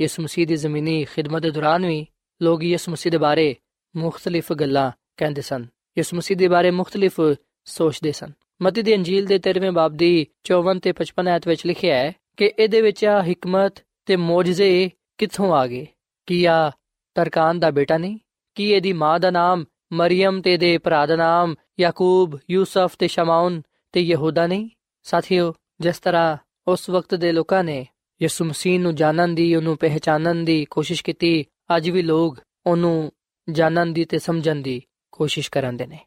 [0.00, 2.06] ਯਿਸੂ ਮਸੀਹ ਦੀ ਜ਼ਮੀਨੀ ਖਿਦਮਤ ਦੇ ਦੌਰਾਨ ਵੀ
[2.42, 3.56] ਲੋਕ ਯਿਸੂ ਮਸੀਹ ਦੇ ਬਾਰੇ
[3.96, 5.66] ਮੁxtਲਿਫ ਗੱਲਾਂ ਕਹਿੰਦੇ ਸਨ।
[5.98, 7.20] ਯਿਸੂ ਮਸੀਹ ਦੇ ਬਾਰੇ ਮੁxtਲਿਫ
[7.64, 11.96] ਸੋਚਦੇ ਸਨ। ਮਤੀ ਦੀ ਅੰਜੀਲ ਦੇ 13ਵੇਂ ਬਾਬ ਦੀ 54 ਤੇ 55 ਆਇਤ ਵਿੱਚ ਲਿਖਿਆ
[11.96, 13.74] ਹੈ ਕਿ ਇਹਦੇ ਵਿੱਚ ਆ ਹਕਮਤ
[14.06, 15.86] ਤੇ ਮੌਜਜ਼ੇ ਕਿੱਥੋਂ ਆ ਗਏ?
[16.26, 16.72] ਕੀ ਆ
[17.14, 18.18] ਤਰਕਾਨ ਦਾ ਬੇਟਾ ਨਹੀਂ?
[18.54, 23.62] ਕੀ ਇਹਦੀ ਮਾਂ ਦਾ ਨਾਮ ਮਰੀਮ ਤੇ ਦੇ ਭਰਾ ਦਾ ਨਾਮ ਯਾਕੂਬ, ਯੂਸਫ ਤੇ ਸ਼ਮਾਉਨ
[23.92, 24.68] ਤੇ ਯਹੂਦਾ ਨਹੀਂ?
[25.02, 26.36] ਸਾਥੀਓ, ਜਿਸ ਤਰ੍ਹਾਂ
[26.68, 27.86] ਉਸ ਵਕਤ ਦੇ ਲੋਕਾਂ ਨੇ
[28.22, 31.44] ਯਿਸੂ ਮਸੀਹ ਨੂੰ ਜਾਣਨ ਦੀ, ਉਹਨੂੰ ਪਹਿਚਾਨਣ ਦੀ ਕੋਸ਼ਿਸ਼ ਕੀਤੀ
[31.76, 33.12] ਅੱਜ ਵੀ ਲੋਕ ਉਹਨੂੰ
[33.50, 35.98] ਜਾਣਨ ਦੀ ਤੇ ਸਮਝਣ ਦੀ ਕੋਸ਼ਿਸ਼ ਕਰਦੇ ਨੇ।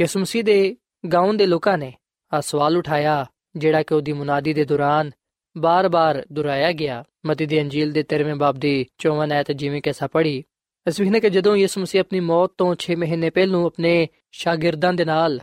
[0.00, 0.76] ਯਿਸੂ ਮਸੀਹ ਦੇ
[1.12, 1.94] ਗਾਉਂ ਦੇ ਲੋਕਾਂ ਨੇ
[2.34, 3.26] ਆ ਸਵਾਲ ਉਠਾਇਆ,
[3.56, 5.10] ਜਿਹੜਾ ਕਿ ਉਹਦੀ ਮੁਨਾਦੀ ਦੇ ਦੌਰਾਨ
[5.58, 10.06] ਬਾਰ-ਬਾਰ ਦੁਹਰਾਇਆ ਗਿਆ। ਮਤੀ ਦੀ ਅੰਜੀਲ ਦੇ 13ਵੇਂ ਬਾਬ ਦੀ 54 ਆਇਤ ਜਿਵੇਂ ਕਿ ਸਾ
[10.06, 10.44] ਪੜੀ
[10.88, 15.04] ਅਸੀਂ ਵੇਖਨੇ ਕਿ ਜਦੋਂ ਯਿਸੂ ਮਸੀਹ ਆਪਣੀ ਮੌਤ ਤੋਂ 6 ਮਹੀਨੇ ਪਹਿਲੋਂ ਆਪਣੇ ਸ਼ਾਗਿਰਦਾਂ ਦੇ
[15.04, 15.40] ਨਾਲ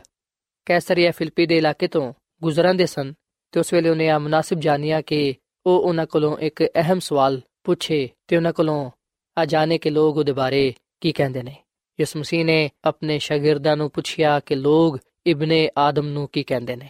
[0.66, 3.12] ਕੈਸਰੀਆ ਫਿਲਪੀ ਦੇ ਇਲਾਕੇ ਤੋਂ ਗੁਜ਼ਰਾਂਦੇ ਸਨ,
[3.52, 5.34] ਤੇ ਉਸ ਵੇਲੇ ਉਹਨੇ ਆ ਮناسب ਜਾਣਿਆ ਕਿ
[5.66, 8.90] ਉਹ ਉਹਨਾਂ ਕੋਲੋਂ ਇੱਕ ਅਹਿਮ ਸਵਾਲ ਪੁੱਛੇ ਤੇ ਉਹਨਾਂ ਕੋਲੋਂ
[9.38, 11.56] ਆ ਜਾਣੇ ਕਿ ਲੋਕ ਉਹਦੇ ਬਾਰੇ ਕੀ ਕਹਿੰਦੇ ਨੇ।
[12.00, 16.88] ਯਿਸੂ ਮਸੀਹ ਨੇ ਆਪਣੇ ਸ਼ਾਗਿਰਦਾਂ ਨੂੰ ਪੁੱਛਿਆ ਕਿ ਲੋਕ ਇਬਨੇ ਆਦਮ ਨੂੰ ਕੀ ਕਹਿੰਦੇ ਨੇ।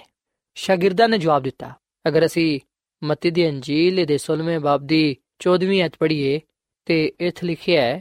[0.54, 1.72] ਸ਼ਾਗਿਰਦਾਂ ਨੇ ਜਵਾਬ ਦਿੱਤਾ,
[2.08, 2.60] ਅਗਰ ਅਸੀਂ
[3.04, 6.40] ਮਤੀ ਦੀ ਅੰਜੀਲ ਦੇ 16ਵੇਂ ਬਾਬ ਦੀ 14ਵੀਂ ਅਧ ਪੜ੍ਹੀਏ
[6.84, 8.00] ਤੇ ਇਥੇ ਲਿਖਿਆ ਹੈ,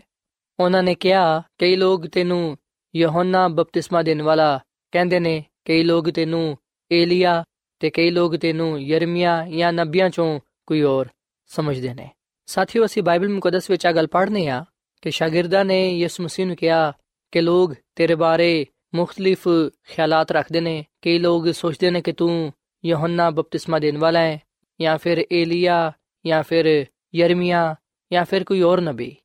[0.60, 2.57] ਉਹਨਾਂ ਨੇ ਕਿਹਾ, ਕਈ ਲੋਕ ਤੈਨੂੰ
[2.95, 4.60] ਯਹੋਨਾ ਬਪਤਿਸਮਾ ਦੇਣ ਵਾਲਾ
[4.91, 6.57] ਕਹਿੰਦੇ ਨੇ, ਕਈ ਲੋਕ ਤੈਨੂੰ
[6.91, 7.43] ਏਲੀਆ
[7.79, 11.07] ਤੇ ਕਈ ਲੋਕ ਤੈਨੂੰ ਯਰਮੀਆ ਜਾਂ ਨਬੀਆਂ ਚੋਂ ਕੋਈ ਹੋਰ
[11.47, 12.10] ਸਮਝਦੇ ਨੇ।
[12.47, 14.63] ਸਾਥੀਓ ਅਸੀਂ ਬਾਈਬਲ ਮੁਕੱਦਸ ਵਿੱਚ ਆ ਗੱਲ ਪੜ੍ਹਨੇ ਆ
[15.01, 16.93] ਕਿ ਸ਼ਾਗਿਰਦਾਂ ਨੇ ਯਿਸੂ ਮਸੀਹ ਨੂੰ ਕਿਹਾ
[17.33, 19.47] ਕਿ ਲੋਕ ਤੇਰੇ ਬਾਰੇ ਮੁxtਲਿਫ
[19.88, 22.51] ਖਿਆਲਾਤ ਰੱਖਦੇ ਨੇ ਕਈ ਲੋਕ ਸੋਚਦੇ ਨੇ ਕਿ ਤੂੰ
[22.83, 24.39] ਯਹੋਨਾ ਬਪਤਿਸਮਾ ਦੇਣ ਵਾਲਾ ਹੈ
[24.79, 25.91] ਜਾਂ ਫਿਰ ਏਲੀਆ
[26.25, 27.75] ਜਾਂ ਫਿਰ ਯਰਮੀਆ
[28.12, 29.15] ਜਾਂ ਫਿਰ ਕੋਈ ਹੋਰ ਨਬੀ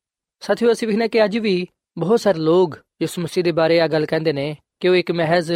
[0.41, 1.55] ਸਾਥੀਓ ਅਸੀਂ ਵੀ ਕਿ ਅੱਜ ਵੀ
[1.97, 5.51] ਬਹੁਤ ਸਾਰੇ ਲੋਕ ਯਿਸੂ ਮਸੀਹ ਦੇ ਬਾਰੇ ਆ ਗੱਲ ਕਹਿੰਦੇ ਨੇ ਕਿ ਉਹ ਇੱਕ ਮਹਿਜ਼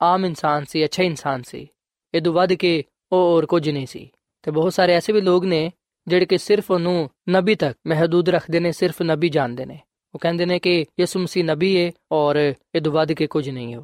[0.00, 1.66] ਆਮ ਇਨਸਾਨ ਸੀ ਅੱਛਾ ਇਨਸਾਨ ਸੀ
[2.14, 4.08] ਇਹ ਤੋਂ ਵੱਧ ਕੇ ਉਹ ਹੋਰ ਕੁਝ ਨਹੀਂ ਸੀ
[4.42, 5.70] ਤੇ ਬਹੁਤ ਸਾਰੇ ਐਸੇ ਵੀ ਲੋਕ ਨੇ
[6.08, 9.80] ਜਿਹੜੇ ਕਿ ਸਿਰਫ ਉਹਨੂੰ ਨਬੀ ਤੱਕ ਮਹਦੂਦ ਰੱਖਦੇ ਨੇ, ਸਿਰਫ ਨਬੀ ਜਾਣਦੇ ਨੇ।
[10.14, 13.74] ਉਹ ਕਹਿੰਦੇ ਨੇ ਕਿ ਯਿਸੂ ਮਸੀਹ ਨਬੀ ਹੈ ਔਰ ਇਹ ਤੋਂ ਵੱਧ ਕੇ ਕੁਝ ਨਹੀਂ
[13.74, 13.80] ਹੈ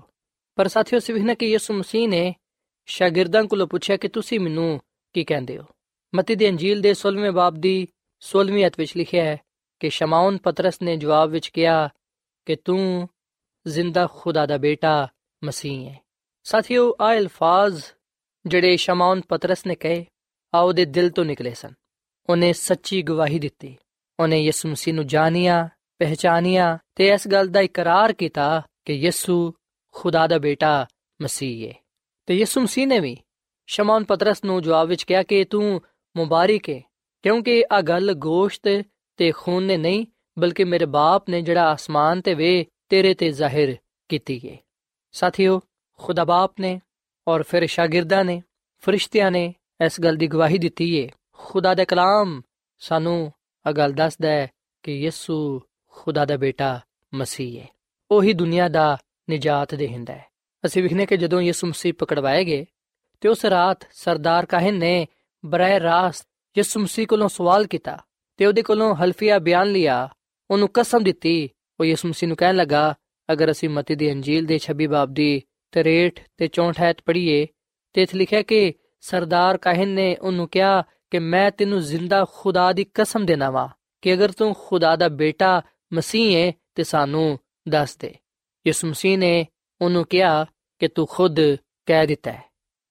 [0.54, 2.34] ਪਰ ਸਾਥੀਓ, ਅਸੀਂ ਵੀ ਕਿ ਯਿਸੂ ਮਸੀਹ ਨੇ
[2.86, 4.80] ਸ਼ਾਗਿਰਦਾਂ ਕੋਲੋਂ ਪੁੱਛਿਆ ਕਿ ਤੁਸੀਂ ਮੈਨੂੰ
[5.12, 5.64] ਕੀ ਕਹਿੰਦੇ ਹੋ?
[6.14, 7.88] ਮਤੀ ਦੀ ਅੰਜੀਲ ਦੇ 16ਵੇਂ ਬਾਬ ਦੀ
[8.20, 9.40] 16ਵੀਂ ਅਧ ਵਿੱਚ ਲਿਖਿਆ ਹੈ
[9.80, 11.88] ਕਿ ਸ਼ਮਾਉਨ ਪਤਰਸ ਨੇ ਜਵਾਬ ਵਿੱਚ ਕਿਹਾ
[12.46, 13.08] ਕਿ ਤੂੰ
[13.68, 15.08] ਜ਼ਿੰਦਾ ਖੁਦਾ ਦਾ ਬੇਟਾ
[15.44, 16.00] ਮਸੀਹ ਹੈ
[16.44, 17.84] ਸਾਥੀਓ ਆ ਅਲਫਾਜ਼
[18.46, 20.06] ਜਿਹੜੇ ਸ਼ਮਾਉਨ ਪਤਰਸ ਨੇ ਕਹੇ
[20.54, 21.72] ਆ ਉਹਦੇ ਦਿਲ ਤੋਂ ਨਿਕਲੇ ਸਨ।
[22.28, 23.76] ਉਹਨੇ ਸੱਚੀ ਗਵਾਹੀ ਦਿੱਤੀ
[24.18, 25.68] ਉਹਨੇ ਯਿਸੂ ਮਸੀਹ ਨੂੰ ਜਾਣਿਆ
[26.00, 29.52] ਪਹਿਚਾਨਿਆ ਤੇ ਇਸ ਗੱਲ ਦਾ ਇਕਰਾਰ ਕੀਤਾ ਕਿ ਯਿਸੂ
[29.94, 30.86] ਖੁਦਾ ਦਾ ਬੇਟਾ
[31.20, 31.74] ਮਸੀਹ ਹੈ
[32.28, 33.16] ਤੇ ਯਿਸੂ ਮਸੀਹ ਨੇ ਵੀ
[33.68, 35.80] ਸ਼ਮਾਉਨ ਪਤਰਸ ਨੂੰ ਜਵਾਬ ਵਿੱਚ ਕਿਹਾ ਕਿ ਤੂੰ
[36.16, 36.80] ਮੁਬਾਰਕ ਹੈ
[37.24, 38.68] ਕਿਉਂਕਿ ਆ ਗੱਲ ਗੋਸ਼ਤ
[39.18, 43.76] ਤੇ ਖੂਨ ਨੇ ਨਹੀਂ ਬਲਕਿ ਮੇਰੇ ਬਾਪ ਨੇ ਜਿਹੜਾ ਆਸਮਾਨ ਤੇ ਵੇ ਤੇਰੇ ਤੇ ਜ਼ਾਹਿਰ
[44.10, 44.56] ਕੀਤੀ ਹੈ
[45.14, 45.60] ਸਾਥੀਓ
[46.00, 46.78] ਖੁਦਾ ਬਾਪ ਨੇ
[47.26, 48.40] ਔਰ ਫਿਰ ਸ਼ਾਗਿਰਦਾਂ ਨੇ
[48.82, 49.52] ਫਰਿਸ਼ਤਿਆਂ ਨੇ
[49.86, 52.42] ਇਸ ਗੱਲ ਦੀ ਗਵਾਹੀ ਦਿੱਤੀ ਹੈ ਖੁਦਾ ਦਾ ਕਲਾਮ
[52.78, 53.32] ਸਾਨੂੰ
[53.68, 54.50] ਇਹ ਗੱਲ ਦੱਸਦਾ ਹੈ
[54.82, 56.80] ਕਿ ਯਿਸੂ ਖੁਦਾ ਦਾ ਬੇਟਾ
[57.14, 57.66] ਮਸੀਹ ਹੈ।
[58.10, 58.98] ਉਹੀ ਦੁਨੀਆ ਦਾ
[59.30, 60.26] ਨਜਾਤ ਦੇਹਿੰਦਾ ਹੈ।
[60.66, 62.66] ਅਸੀਂ ਵਿਖਨੇ ਕਿ ਜਦੋਂ ਯਿਸੂ ਮਸੀਹ ਪਕੜਵਾਏ ਗਏ
[63.20, 65.06] ਤੇ ਉਸ ਰਾਤ ਸਰਦਾਰ ਕਾਹਨ ਨੇ
[65.44, 68.04] ਬਰਾਏ ਰਾਸਤ ਯਿਸੂ ਮਸੀਹ ਕੋਲੋਂ ਸਵਾਲ ਕੀਤਾ
[68.36, 70.08] ਤੇ ਉਹਦੇ ਕੋਲੋਂ ਹਲਫੀਆ ਬਿਆਨ ਲਿਆ।
[70.50, 71.48] ਉਹਨੂੰ ਕਸਮ ਦਿੱਤੀ।
[71.80, 72.94] ਉਹ ਯਿਸੂ ਮਸੀਹ ਨੂੰ ਕਹਿਣ ਲੱਗਾ,
[73.32, 77.46] ਅਗਰ ਅਸੀਂ ਮਤੀ ਦੀ ਅੰਜੀਲ ਦੇ 26 ਬਾਬ ਦੀ 63 ਤੇ 64 ਐਤ ਪੜ੍ਹੀਏ
[77.92, 82.86] ਤੇ ਇਥੇ ਲਿਖਿਆ ਕਿ ਸਰਦਾਰ ਕਾਹਨ ਨੇ ਉਹਨੂੰ ਕਿਹਾ ਕਿ ਮੈਂ ਤੈਨੂੰ ਜ਼ਿੰਦਾ ਖੁਦਾ ਦੀ
[82.94, 83.68] ਕਸਮ ਦੇਣਾ ਵਾ
[84.02, 88.14] ਕਿ ਅਗਰ ਤੂੰ ਖੁਦਾ ਦਾ ਬੇਟਾ, ਮਸੀਹ ਹੈ ਤੇ ਸਾਨੂੰ ਦੱਸ ਦੇ।
[88.66, 89.46] ਯਿਸੂ ਮਸੀਹ ਨੇ
[89.80, 90.46] ਉਹਨੂੰ ਕਿਹਾ
[90.78, 91.40] ਕਿ ਤੂੰ ਖੁਦ
[91.86, 92.42] ਕਹਿ ਦਿੱਤਾ ਹੈ।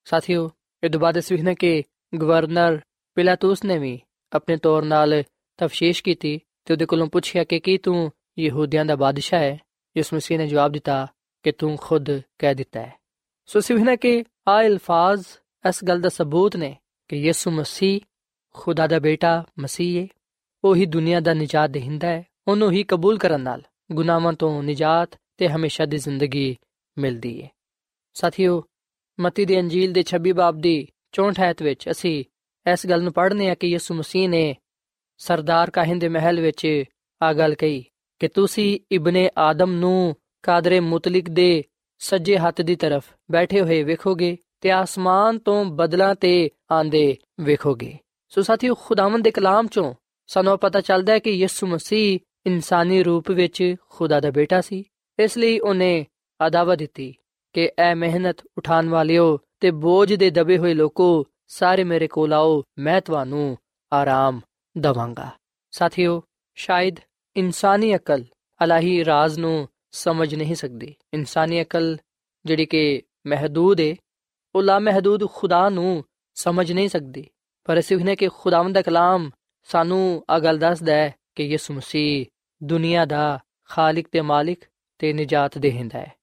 [0.06, 0.52] ਸਾਥੀਓ,
[0.84, 1.84] ਇਹ ਤੋਂ ਬਾਅਦ ਅਸੀਂ ਕਿ
[2.22, 2.82] ਗਵਰਨਰ
[3.16, 4.02] ਪਿਲਾਤੂਸ ਨੇ ਵੀ
[4.34, 5.24] ਆਪਣੇ ਤੌਰ ਨਾਲ
[5.58, 9.60] ਤਫਸ਼ੀਸ਼ ਕੀਤੀ ਤੇ ਉਹਦੇ ਕੋਲੋਂ ਪੁੱਛਿਆ ਕਿ ਕੀ ਤੂੰ ਯਹੂਦੀਆਂ ਦਾ ਬਾਦਸ਼ਾਹ ਹੈ?
[9.98, 11.08] ਯਿਸੂ ਮਸੀਹ ਨੇ ਜਵਾਬ ਦਿੱਤਾ
[11.44, 12.94] ਕਿ ਤੂੰ ਖੁਦ ਕਹਿ ਦਿੱਤਾ ਹੈ।
[13.46, 15.26] ਸੋ ਸਿਵਹਨਾ ਕਿ ਆ ਅਲਫਾਜ਼
[15.70, 16.78] ਇਸ ਗੱਲ ਦਾ ਸਬੂਤ ਨੇ
[17.10, 18.00] ਕਿ ਯਿਸੂ ਮਸੀਹ,
[18.56, 20.08] ਖੁਦਾ ਦਾ ਬੇਟਾ ਮਸੀਹ ਹੈ
[20.64, 25.18] ਉਹ ਹੀ ਦੁਨੀਆ ਦਾ ਨਜਾਤ ਦੇਹਿੰਦਾ ਹੈ ਉਹਨੂੰ ਹੀ ਕਬੂਲ ਕਰਨ ਨਾਲ ਗੁਨਾਹਾਂ ਤੋਂ ਨਜਾਤ
[25.38, 26.56] ਤੇ ਹਮੇਸ਼ਾ ਦੀ ਜ਼ਿੰਦਗੀ
[26.98, 27.50] ਮਿਲਦੀ ਹੈ
[28.16, 28.64] ਸਾਥੀਓ,
[29.20, 30.76] ਮਤੀ ਦੀ ਅੰਜੀਲ ਦੇ 26 ਬਾਬ ਦੀ
[31.14, 32.16] 64 ਆਇਤ ਵਿੱਚ ਅਸੀਂ
[32.66, 34.56] ਇਸ ਗੱਲ ਨੂੰ ਪੜ੍ਹਨੇ ਆ ਕਿ ਯਿਸੂ ਮਸੀਹ ਨੇ
[35.18, 36.66] ਸਰਦਾਰ ਕਾਹਨ ਦੇ ਮਹਿਲ ਵਿੱਚ
[37.22, 37.84] ਆ ਗੱਲ ਕਹੀ
[38.22, 41.64] ਕਿ ਤੁਸੀਂ ਇਬਨੇ ਆਦਮ ਨੂੰ ਕਾਦਰੇ ਮੁਤਲਕ ਦੇ
[42.02, 47.98] ਸੱਜੇ ਹੱਥ ਦੀ ਤਰਫ ਬੈਠੇ ਹੋਏ ਵੇਖੋਗੇ ਤੇ ਆਸਮਾਨ ਤੋਂ ਬਦਲਾਂ ਤੇ ਆਂਦੇ ਵੇਖੋਗੇ।
[48.30, 49.94] ਸੋ ਸਾਥੀਓ, ਖੁਦਾਵੰਦ ਦੇ ਕਲਾਮ ਚੋਂ
[50.28, 54.84] ਸਾਨੂੰ ਪਤਾ ਚੱਲਦਾ ਹੈ ਕਿ ਯਿਸੂ ਮਸੀਹ ਇਨਸਾਨੀ ਰੂਪ ਵਿੱਚ ਖੁਦਾ ਦਾ ਬੇਟਾ ਸੀ।
[55.20, 56.06] ਇਸ ਲਈ ਉਹਨੇ
[56.48, 57.16] ਅਦਾਵਾ ਦਿੱਤੀ
[57.54, 62.64] ਕਿ, ਐ ਮਿਹਨਤ ਉਠਾਉਣ ਵਾਲਿਓ ਤੇ ਬੋਝ ਦੇ ਦਬੇ ਹੋਏ ਲੋਕੋ, ਸਾਰੇ ਮੇਰੇ ਕੋਲ ਆਓ,
[62.80, 63.58] ਮੈਂ ਤੁਹਾਨੂੰ
[63.94, 64.42] ਆਰਾਮ
[64.78, 65.30] ਦਵਾਂਗਾ।
[65.72, 66.24] ਸਾਥੀਓ,
[66.56, 66.96] ਸ਼ਾਇਦ
[67.36, 68.24] ਇਨਸਾਨੀ ਅਕਲ
[68.64, 71.98] ਅਲਾਹੀ ਰਾਜ਼ ਨੂੰ ਸਮਝ ਨਹੀਂ ਸਕਦੀ। ਇਨਸਾਨੀ ਅਕਲ
[72.46, 73.96] ਜਿਹੜੀ ਕਿ ਮਹਦੂਦ ਹੈ
[74.56, 77.28] ਉਹ ਲਾ ਮਹਦੂਦ ਖੁਦਾ ਨੂੰ ਸਮਝ ਨਹੀਂ ਸਕਦੀ।
[77.64, 79.32] ਪਰ ਅਸੀਂ ਨੇ ਕਿ ਖੁਦਾਵੰਦ ਦਾ ਕਲਾਮ
[79.64, 82.26] ਸਾਨੂੰ ਆ ਗੱਲ ਦੱਸਦਾ ਹੈ ਕਿ ਯਿਸੂ ਮਸੀਹ
[82.64, 84.60] ਦੁਨੀਆ ਦਾ ਖਾਲਕ ਤੇ ਮਾਲਿਕ
[85.00, 86.14] ਤੇ ਨਜਾਤ ਦੇਹਿੰਦਾ ਹੈ।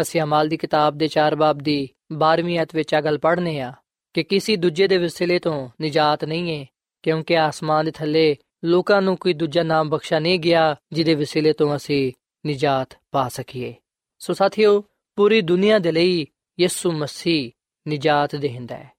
[0.00, 3.72] ਅਸੀਂ ਅਮਾਲ ਦੀ ਕਿਤਾਬ ਦੇ 4 ਬਾਬ ਦੀ 12ਵੀਂ ਅਧ ਵਿੱਚ ਆ ਗੱਲ ਪੜ੍ਹਨੇ ਆ
[4.14, 6.66] ਕਿ ਕਿਸੇ ਦੂਜੇ ਦੇ ਵਸਿਲੇ ਤੋਂ ਨਜਾਤ ਨਹੀਂ ਹੈ,
[7.02, 11.76] ਕਿਉਂਕਿ ਆਸਮਾਨ ਦੇ ਥੱਲੇ ਲੋਕਾਂ ਨੂੰ ਕੋਈ ਦੂਜਾ ਨਾਮ ਬਖਸ਼ਾ ਨਹੀਂ ਗਿਆ ਜਿਹਦੇ ਵਸਿਲੇ ਤੋਂ
[11.76, 12.12] ਅਸੀਂ
[12.46, 13.74] ਨਜਾਤ ਪਾ ਸਕੀਏ।
[14.18, 14.84] ਸੋ ਸਾਥੀਓ,
[15.16, 16.26] ਪੂਰੀ ਦੁਨੀਆ ਦੇ ਲਈ
[16.60, 17.50] ਯਿਸੂ ਮਸੀਹ
[17.85, 18.89] ਨਜਾਤ ਦੇਹਿੰਦਾ ਹੈ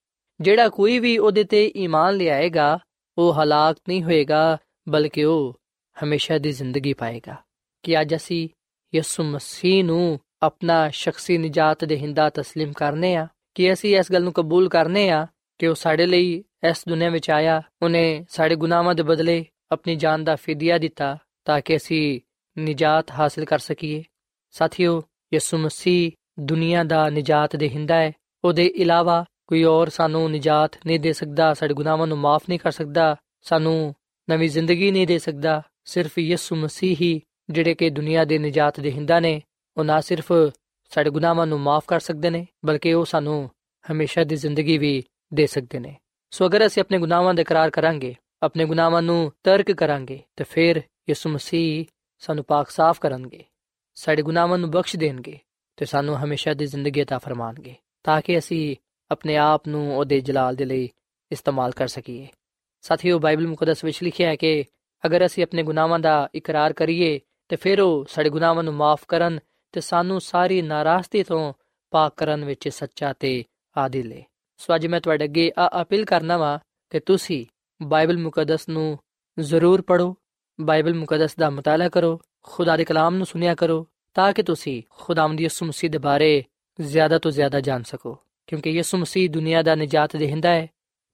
[0.40, 2.78] ਜਿਹੜਾ ਕੋਈ ਵੀ ਉਹਦੇ ਤੇ ਈਮਾਨ ਲਿਆਏਗਾ
[3.18, 5.55] ਉਹ ਹਲਾਕ ਨਹੀਂ ਹੋਏਗਾ ਬਲਕਿ ਉਹ
[5.96, 7.37] ਹਮੇਸ਼ਾ ਦੀ ਜ਼ਿੰਦਗੀ ਪਾਏਗਾ
[7.83, 8.48] ਕਿ ਅੱਜ ਅਸੀਂ
[8.92, 14.33] ਯਿਸੂ ਮਸੀਹ ਨੂੰ ਆਪਣਾ ਸ਼ਖਸੀ ਨਜਾਤ ਦੇਹਿੰਦਾ تسلیم ਕਰਨੇ ਆ ਕਿ ਅਸੀਂ ਇਸ ਗੱਲ ਨੂੰ
[14.33, 15.26] ਕਬੂਲ ਕਰਨੇ ਆ
[15.59, 20.24] ਕਿ ਉਹ ਸਾਡੇ ਲਈ ਇਸ ਦੁਨੀਆਂ ਵਿੱਚ ਆਇਆ ਉਹਨੇ ਸਾਡੇ ਗੁਨਾਹਾਂ ਦੇ ਬਦਲੇ ਆਪਣੀ ਜਾਨ
[20.24, 22.20] ਦਾ ਫਿਦਿਆ ਦਿੱਤਾ ਤਾਂ ਕਿ ਅਸੀਂ
[22.57, 24.02] ਨਜਾਤ ਹਾਸਲ ਕਰ ਸਕੀਏ
[24.55, 25.02] ਸਾਥੀਓ
[25.35, 28.12] ਯਿਸੂ ਮਸੀਹ ਦੁਨੀਆ ਦਾ ਨਜਾਤ ਦੇਹਿੰਦਾ ਹੈ
[28.46, 32.70] ਉਹਦੇ ਇਲਾਵਾ ਕੋਈ ਹੋਰ ਸਾਨੂੰ ਨਜਾਤ ਨਹੀਂ ਦੇ ਸਕਦਾ ਸਾਡੇ ਗੁਨਾਹਾਂ ਨੂੰ ਮਾਫ ਨਹੀਂ ਕਰ
[32.70, 33.94] ਸਕਦਾ ਸਾਨੂੰ
[34.28, 39.20] ਨਵੀਂ ਜ਼ਿੰਦਗੀ ਨਹੀਂ ਦੇ ਸਕਦਾ ਸਿਰਫ ਯਿਸੂ ਮਸੀਹ ਹੀ ਜਿਹੜੇ ਕਿ ਦੁਨੀਆ ਦੇ ਨਜਾਤ ਦੇਹਿੰਦਾ
[39.20, 39.40] ਨੇ
[39.76, 40.33] ਉਹ ਨਾ ਸਿਰਫ
[40.92, 43.50] ਸਾਡੇ ਗੁਨਾਹਾਂ ਨੂੰ ਮਾਫ ਕਰ ਸਕਦੇ ਨੇ ਬਲਕਿ ਉਹ ਸਾਨੂੰ
[43.90, 45.02] ਹਮੇਸ਼ਾ ਦੀ ਜ਼ਿੰਦਗੀ ਵੀ
[45.35, 45.96] ਦੇ ਸਕਦੇ ਨੇ
[46.31, 50.83] ਸੋ ਅਗਰ ਅਸੀਂ ਆਪਣੇ ਗੁਨਾਹਾਂ ਦਾ ਇਕਰਾਰ ਕਰਾਂਗੇ ਆਪਣੇ ਗੁਨਾਹਾਂ ਨੂੰ ਤਰਕ ਕਰਾਂਗੇ ਤੇ ਫਿਰ
[51.09, 51.85] ਯਿਸੂ ਮਸੀਹ
[52.18, 53.44] ਸਾਨੂੰ ਪਾਕ ਸਾਫ਼ ਕਰਨਗੇ
[53.94, 55.38] ਸਾਡੇ ਗੁਨਾਹਾਂ ਨੂੰ ਬਖਸ਼ ਦੇਣਗੇ
[55.76, 57.74] ਤੇ ਸਾਨੂੰ ਹਮੇਸ਼ਾ ਦੀ ਜ਼ਿੰਦਗੀ عطا ਫਰਮਾਣਗੇ
[58.08, 58.76] ਤਾਂ ਕਿ ਅਸੀਂ
[59.12, 60.89] ਆਪਣੇ ਆਪ ਨੂੰ ਉਹਦੇ ਜਲਾਲ ਦੇ ਲਈ
[61.32, 62.28] ਇਸਤੇਮਾਲ ਕਰ ਸਕੀਏ।
[62.82, 64.65] ਸਾਥੀਓ, ਬਾਈਬਲ ਮੁਕੱਦਸ ਵਿੱਚ ਲਿਖਿਆ ਹੈ ਕਿ
[65.06, 69.39] ਅਗਰ ਅਸੀਂ ਆਪਣੇ ਗੁਨਾਹਾਂ ਦਾ ਇਕਰਾਰ ਕਰੀਏ, ਤੇ ਫਿਰ ਉਹ ਸਾਡੇ ਗੁਨਾਹਾਂ ਨੂੰ ਮਾਫ ਕਰਨ
[69.72, 71.54] ਤੇ ਸਾਨੂੰ ਸਾਰੀ ਨਾਰਾਜ਼ਗੀ ਤੋਂ
[71.91, 73.43] ਪਾਕ ਕਰਨ ਵਿੱਚ ਸੱਚਾ ਤੇ
[73.78, 74.24] ਆਦਿਲ ਹੈ
[74.58, 77.46] ਸੋ ਅੱਜ ਮੈਂ ਤੁਹਾਡੇ ਅੱਗੇ ਆ ਅਪੀਲ ਕਰਨਾ ਵਾ ਕਿ ਤੁਸੀਂ
[77.82, 79.00] ਬਾਈਬਲ ਮੁਕੱਦਸ ਨੂੰ
[79.39, 80.15] ਜ਼ਰੂਰ ਪੜੋ
[80.62, 85.41] ਬਾਈਬਲ ਮੁਕੱਦਸ ਦਾ ਮਤਾਲਾ ਕਰੋ, ਖੁਦਾ ਦੇ ਕਲਾਮ ਨੂੰ ਸੁਨਿਆ ਕਰੋ, ਤਾਂ ਕਿ ਤੁਸੀਂ ਖੁਦਾਵੰਦ
[85.41, 86.43] ਯਿਸੂ ਮਸੀਹ ਦੇ ਬਾਰੇ
[86.81, 90.68] ਜ਼ਿਆਦਾ ਤੋਂ ਜ਼ਿਆਦਾ ਜਾਣ ਸਕੋ ਕਿਉਂਕਿ ਯਿਸੂ ਮਸੀਹ ਦੁਨੀਆ ਦਾ ਨਜਾਤ ਦੇਹਿੰਦਾ ਹੈ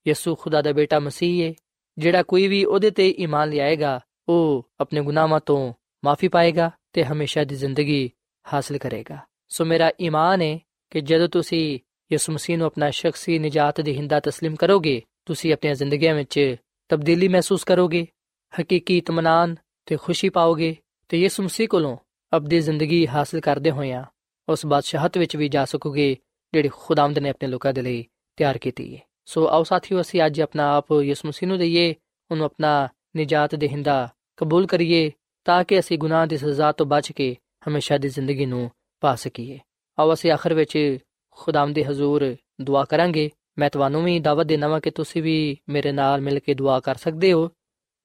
[0.07, 1.55] ਯਿਸੂ ਖੁਦਾ ਦਾ ਬੇਟਾ ਮਸੀਹ ਹੈ
[1.99, 5.73] ਜਿਹੜਾ ਕੋਈ ਵੀ ਉਹਦੇ ਤੇ ਈਮਾਨ ਲਿਆਏਗਾ ਉਹ ਆਪਣੇ ਗੁਨਾਹਾਂ ਤੋਂ
[6.05, 8.11] ਮਾਫੀ ਪਾਏਗਾ ਤੇ ਹਮੇਸ਼ਾ ਦੀ ਜ਼ਿੰਦਗੀ
[8.47, 10.59] ਹਾਸਲ ਕਰੇਗਾ ਸੋ ਮੇਰਾ ਈਮਾਨ ਹੈ
[10.91, 11.79] ਕਿ ਜਦੋਂ ਤੁਸੀਂ
[12.11, 16.57] ਯਿਸੂ ਮਸੀਹ ਨੂੰ ਆਪਣਾ ਸ਼ਖਸੀ ਨਜਾਤ ਦੇਹਿੰਦਾ تسلیم ਕਰੋਗੇ ਤੁਸੀਂ ਆਪਣੀਆਂ ਜ਼ਿੰਦਗੀਆਂ ਵਿੱਚ
[16.91, 18.07] ਤਬਦੀਲੀ ਮਹਿਸੂਸ ਕਰੋਗੇ
[18.53, 20.77] ਹਕੀਕੀ ਇਤਮਾਨਾਨ ਤੇ ਖੁਸ਼ੀ ਪਾਓਗੇ
[21.09, 21.97] ਤੇ ਯਿਸੂ ਮਸੀਹ ਕੋਲੋਂ
[22.37, 24.05] ਅਬਦੀ ਜ਼ਿੰਦਗੀ ਹਾਸਲ ਕਰਦੇ ਹੋਇਆਂ
[24.50, 26.18] ਉਸ ਬਾਦਸ਼ਾਹਤ ਵਿੱਚ ਵੀ ਜਾ ਸਕੋਗੇ,
[26.54, 28.06] ਜਿਹੜੀ ਖੁਦਾਵੰਦ ਨੇ ਆਪਣੇ ਲੋਕਾਂ ਦੇ ਲਈ
[28.38, 31.94] ਤਿਆਰ ਕੀਤੀ ਹੈ ਸੋ ਆਓ ਸਾਥੀਓ, ਅਸੀਂ ਅੱਜ ਆਪਣਾ ਆਪ ਯਿਸੂ ਮਸੀਹ ਨੂੰ ਦਈਏ,
[32.32, 35.12] ਉਹਨੂੰ ਆਪਣਾ ਨਜਾਤ ਦੇਹਿੰਦਾ ਕਬੂਲ ਕਰੀਏ,
[35.46, 37.36] ਤਾਂ ਕਿ ਅਸੀਂ ਗੁਨਾਹ ਦੀ ਸਜ਼ਾ ਤੋਂ ਬਚ ਕੇ
[37.68, 39.60] ਹਮੇਸ਼ਾ ਦੀ ਜ਼ਿੰਦਗੀ ਨੂੰ ਪਾ ਸਕੀਏ।
[40.00, 40.98] ਆਓ ਅਸੀਂ ਆਖਰ ਵਿੱਚ
[41.32, 43.30] ਖੁਦਾਵੰਦ ਦੇ ਹਜ਼ੂਰ ਦੁਆ ਕਰਾਂਗੇ।
[43.60, 46.96] ਮੈਂ ਤੁਹਾਨੂੰ ਵੀ ਦਾਵਤ ਦੇਣਾ ਵਾਂ ਕਿ ਤੁਸੀਂ ਵੀ ਮੇਰੇ ਨਾਲ ਮਿਲ ਕੇ ਦੁਆ ਕਰ
[46.96, 47.48] ਸਕਦੇ ਹੋ,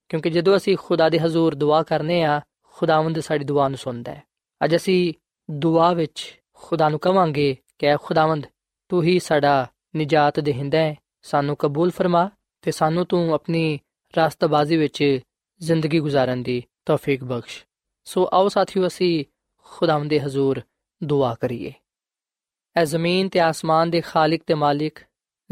[0.09, 4.23] ਕਿਉਂਕਿ ਜਦੋਂ ਅਸੀਂ ਖੁਦਾ ਦੇ ਹਜ਼ੂਰ ਦੁਆ ਕਰਨੇ ਆ, ਖੁਦਾਵੰਦ ਸਾਡੀ ਦੁਆ ਨੂੰ ਸੁਣਦਾ ਹੈ।
[4.65, 5.15] ਅੱਜ ਅਸੀਂ
[5.51, 8.47] ਦੁਆ ਵਿੱਚ ਖੁਦਾ ਨੂੰ ਕਵਾਂਗੇ ਕਿ ਖੁਦਾਵੰਦ,
[8.89, 12.31] ਤੂੰ ਹੀ ਸਾਡਾ ਨਜਾਤ ਦੇਹਿੰਦਾ ਹੈ। ਸਾਨੂੰ ਕਬੂਲ ਫਰਮਾ
[12.63, 13.81] ਤੇ ਸਾਨੂੰ ਤੂੰ ਆਪਣੀ
[14.17, 15.21] ਰਾਸਤਬਾਜ਼ੀ ਵਿੱਚ
[15.61, 17.65] ਜ਼ਿੰਦਗੀ گزارਣ ਦੀ ਤੌਫੀਕ ਬਖਸ਼।
[18.05, 19.25] ਸੋ ਆਓ ਸਾਥੀਓ, ਅਸੀਂ
[19.65, 20.61] ਖੁਦਾਵੰਦ ਦੇ ਹਜ਼ੂਰ
[21.05, 21.73] ਦੁਆ ਕਰੀਏ।
[22.77, 24.99] ਐ ਜ਼ਮੀਨ ਤੇ ਆਸਮਾਨ ਦੇ ਖਾਲਕ ਤੇ ਮਾਲਿਕ,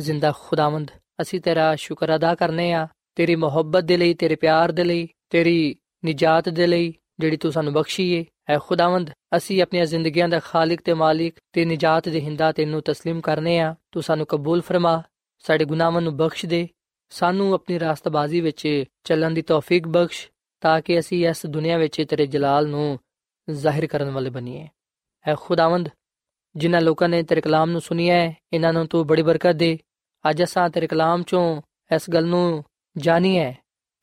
[0.00, 4.84] ਜ਼ਿੰਦਾ ਖੁਦਾਵੰਦ, ਅਸੀਂ ਤੇਰਾ ਸ਼ੁਕਰ ਅਦਾ ਕਰਨੇ ਆ। ਤੇਰੀ ਮੁਹੱਬਤ ਦੇ ਲਈ, ਤੇਰੇ ਪਿਆਰ ਦੇ
[4.84, 10.27] ਲਈ, ਤੇਰੀ ਨਜਾਤ ਦੇ ਲਈ, ਜਿਹੜੀ ਤੂੰ ਸਾਨੂੰ ਬਖਸ਼ੀ ਏ ਐ ਖੁਦਾਵੰਦ ਅਸੀਂ ਆਪਣੀਆਂ ਜ਼ਿੰਦਗੀਆਂ
[10.29, 14.61] ਦਾ ਖਾਲਕ ਤੇ ਮਾਲਿਕ ਤੇ ਨਜਾਤ ਦੇ ਹਿੰਦਾ ਤੈਨੂੰ تسلیم ਕਰਨੇ ਆ ਤੂੰ ਸਾਨੂੰ ਕਬੂਲ
[14.61, 15.01] ਫਰਮਾ
[15.45, 16.67] ਸਾਡੇ ਗੁਨਾਹਾਂ ਨੂੰ ਬਖਸ਼ ਦੇ
[17.11, 18.67] ਸਾਨੂੰ ਆਪਣੀ ਰਾਸਤਬਾਜ਼ੀ ਵਿੱਚ
[19.03, 20.27] ਚੱਲਣ ਦੀ ਤੌਫੀਕ ਬਖਸ਼
[20.63, 22.99] ਤਾਂ ਕਿ ਅਸੀਂ ਇਸ ਦੁਨੀਆ ਵਿੱਚ ਤੇਰੇ ਜਲਾਲ ਨੂੰ
[23.47, 24.67] ਜ਼ਾਹਿਰ ਕਰਨ ਵਾਲੇ ਬਣੀਏ
[25.25, 25.89] ਐ ਖੁਦਾਵੰਦ
[26.55, 29.77] ਜਿਨ੍ਹਾਂ ਲੋਕਾਂ ਨੇ ਤੇਰੇ ਕਲਾਮ ਨੂੰ ਸੁਨਿਆ ਹੈ ਇਹਨਾਂ ਨੂੰ ਤੂੰ ਬੜੀ ਬਰਕਤ ਦੇ
[30.25, 32.63] ਅੱਜ ਅਸਾਂ ਤੇਰੇ ਕਲਾਮ ਚੋਂ ਇਸ ਗੱਲ ਨੂੰ
[32.95, 33.53] ਜਾਣੀਏ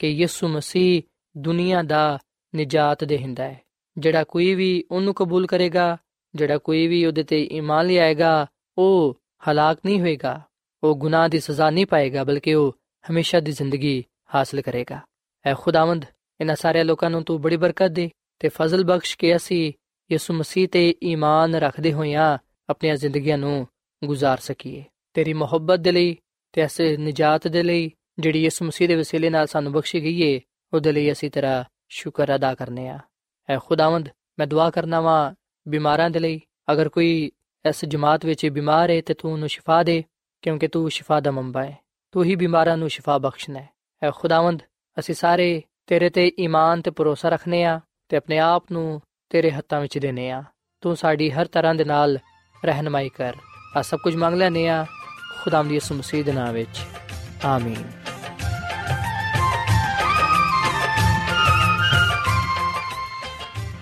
[0.00, 1.02] ਕਿ ਯਿਸੂ ਮਸੀਹ
[1.34, 2.18] ਦੁਨੀਆ ਦਾ
[2.54, 3.60] ਨਜਾਤ ਦੇਹਿੰਦਾ ਹੈ
[3.97, 5.97] ਜਿਹੜਾ ਕੋਈ ਵੀ ਉਹਨੂੰ ਕਬੂਲ ਕਰੇਗਾ,
[6.35, 10.41] ਜਿਹੜਾ ਕੋਈ ਵੀ ਉਹਦੇ ਤੇ ਈਮਾਨ ਲਿਆਏਗਾ, ਉਹ ਹਲਾਕ ਨਹੀਂ ਹੋਏਗਾ।
[10.83, 12.75] ਉਹ ਗੁਨਾਹ ਦੀ ਸਜ਼ਾ ਨਹੀਂ ਪਾਏਗਾ, ਬਲਕਿ ਉਹ
[13.11, 14.03] ਹਮੇਸ਼ਾ ਦੀ ਜ਼ਿੰਦਗੀ
[14.35, 14.99] ਹਾਸਲ ਕਰੇਗਾ।
[15.45, 16.05] ਐ ਖੁਦਾਵੰਦ,
[16.41, 19.73] ਇਹਨਾਂ ਸਾਰੇ ਲੋਕਾਂ ਨੂੰ ਤੂੰ ਬੜੀ ਬਰਕਤ ਦੇ ਤੇ ਫਜ਼ਲ ਬਖਸ਼ ਕੇ ਅਸੀਂ
[20.11, 22.37] ਯਿਸੂ ਮਸੀਹ ਤੇ ਈਮਾਨ ਰੱਖਦੇ ਹੋਇਆਂ
[22.69, 23.67] ਆਪਣੀਆਂ ਜ਼ਿੰਦਗੀਆਂ ਨੂੰ
[24.03, 26.17] ਗੁਜ਼ਾਰ ਸਕੀਏ। ਤੇਰੀ ਮੁਹੱਬਤ ਦੇ ਲਈ
[26.51, 30.41] ਤੇ ਐਸੇ ਨਜਾਤ ਦੇ ਲਈ ਜਿਹੜੀ ਯਿਸੂ ਮਸੀਹ ਦੇ ਵਸੀਲੇ ਨਾਲ ਸਾਨੂੰ ਬਖਸ਼ੀ ਗਈ ਏ,
[30.73, 32.99] ਉਹਦੇ ਲਈ ਅਸੀਂ ਤੇਰਾ ਸ਼ੁਕਰ ਅਦਾ ਕਰਨੇ ਆ।
[33.49, 35.33] ਐ ਖੁਦਾਵੰਦ, ਮੈਂ ਦੁਆ ਕਰਨਾ ਵਾਂ
[35.67, 37.31] ਬਿਮਾਰਾਂ ਦੇ ਲਈ। ਅਗਰ ਕੋਈ
[37.69, 40.03] ਇਸ ਜਮਾਤ ਵਿੱਚ ਬਿਮਾਰ ਹੈ ਤੇ ਤੂੰ ਉਹਨੂੰ ਸ਼ਿਫਾ ਦੇ,
[40.41, 41.77] ਕਿਉਂਕਿ ਤੂੰ ਸ਼ਿਫਾ ਦਾ ਮੰਬਾ ਹੈ।
[42.11, 43.69] ਤੂੰ ਹੀ ਬਿਮਾਰਾਂ ਨੂੰ ਸ਼ਿਫਾ ਬਖਸ਼ਣਾ ਹੈ।
[44.03, 44.63] ਐ ਖੁਦਾਵੰਦ,
[44.99, 47.79] ਅਸੀਂ ਸਾਰੇ ਤੇਰੇ ਤੇ ਈਮਾਨ ਤੇ ਭਰੋਸਾ ਰੱਖਨੇ ਆ
[48.09, 50.43] ਤੇ ਆਪਣੇ ਆਪ ਨੂੰ ਤੇਰੇ ਹੱਥਾਂ ਵਿੱਚ ਦੇਨੇ ਆ।
[50.81, 52.19] ਤੂੰ ਸਾਡੀ ਹਰ ਤਰ੍ਹਾਂ ਦੇ ਨਾਲ
[52.65, 53.35] ਰਹਿਨਮਾਈ ਕਰ।
[53.77, 54.85] ਆ ਸਭ ਕੁਝ ਮੰਗ ਲੈਨੇ ਆ
[55.43, 56.81] ਖੁਦਾਮ ਦੀ ਯਿਸੂ ਮਸੀਹ ਦੇ ਨਾਮ ਵਿੱਚ।
[57.45, 58.12] ਆਮੀਨ।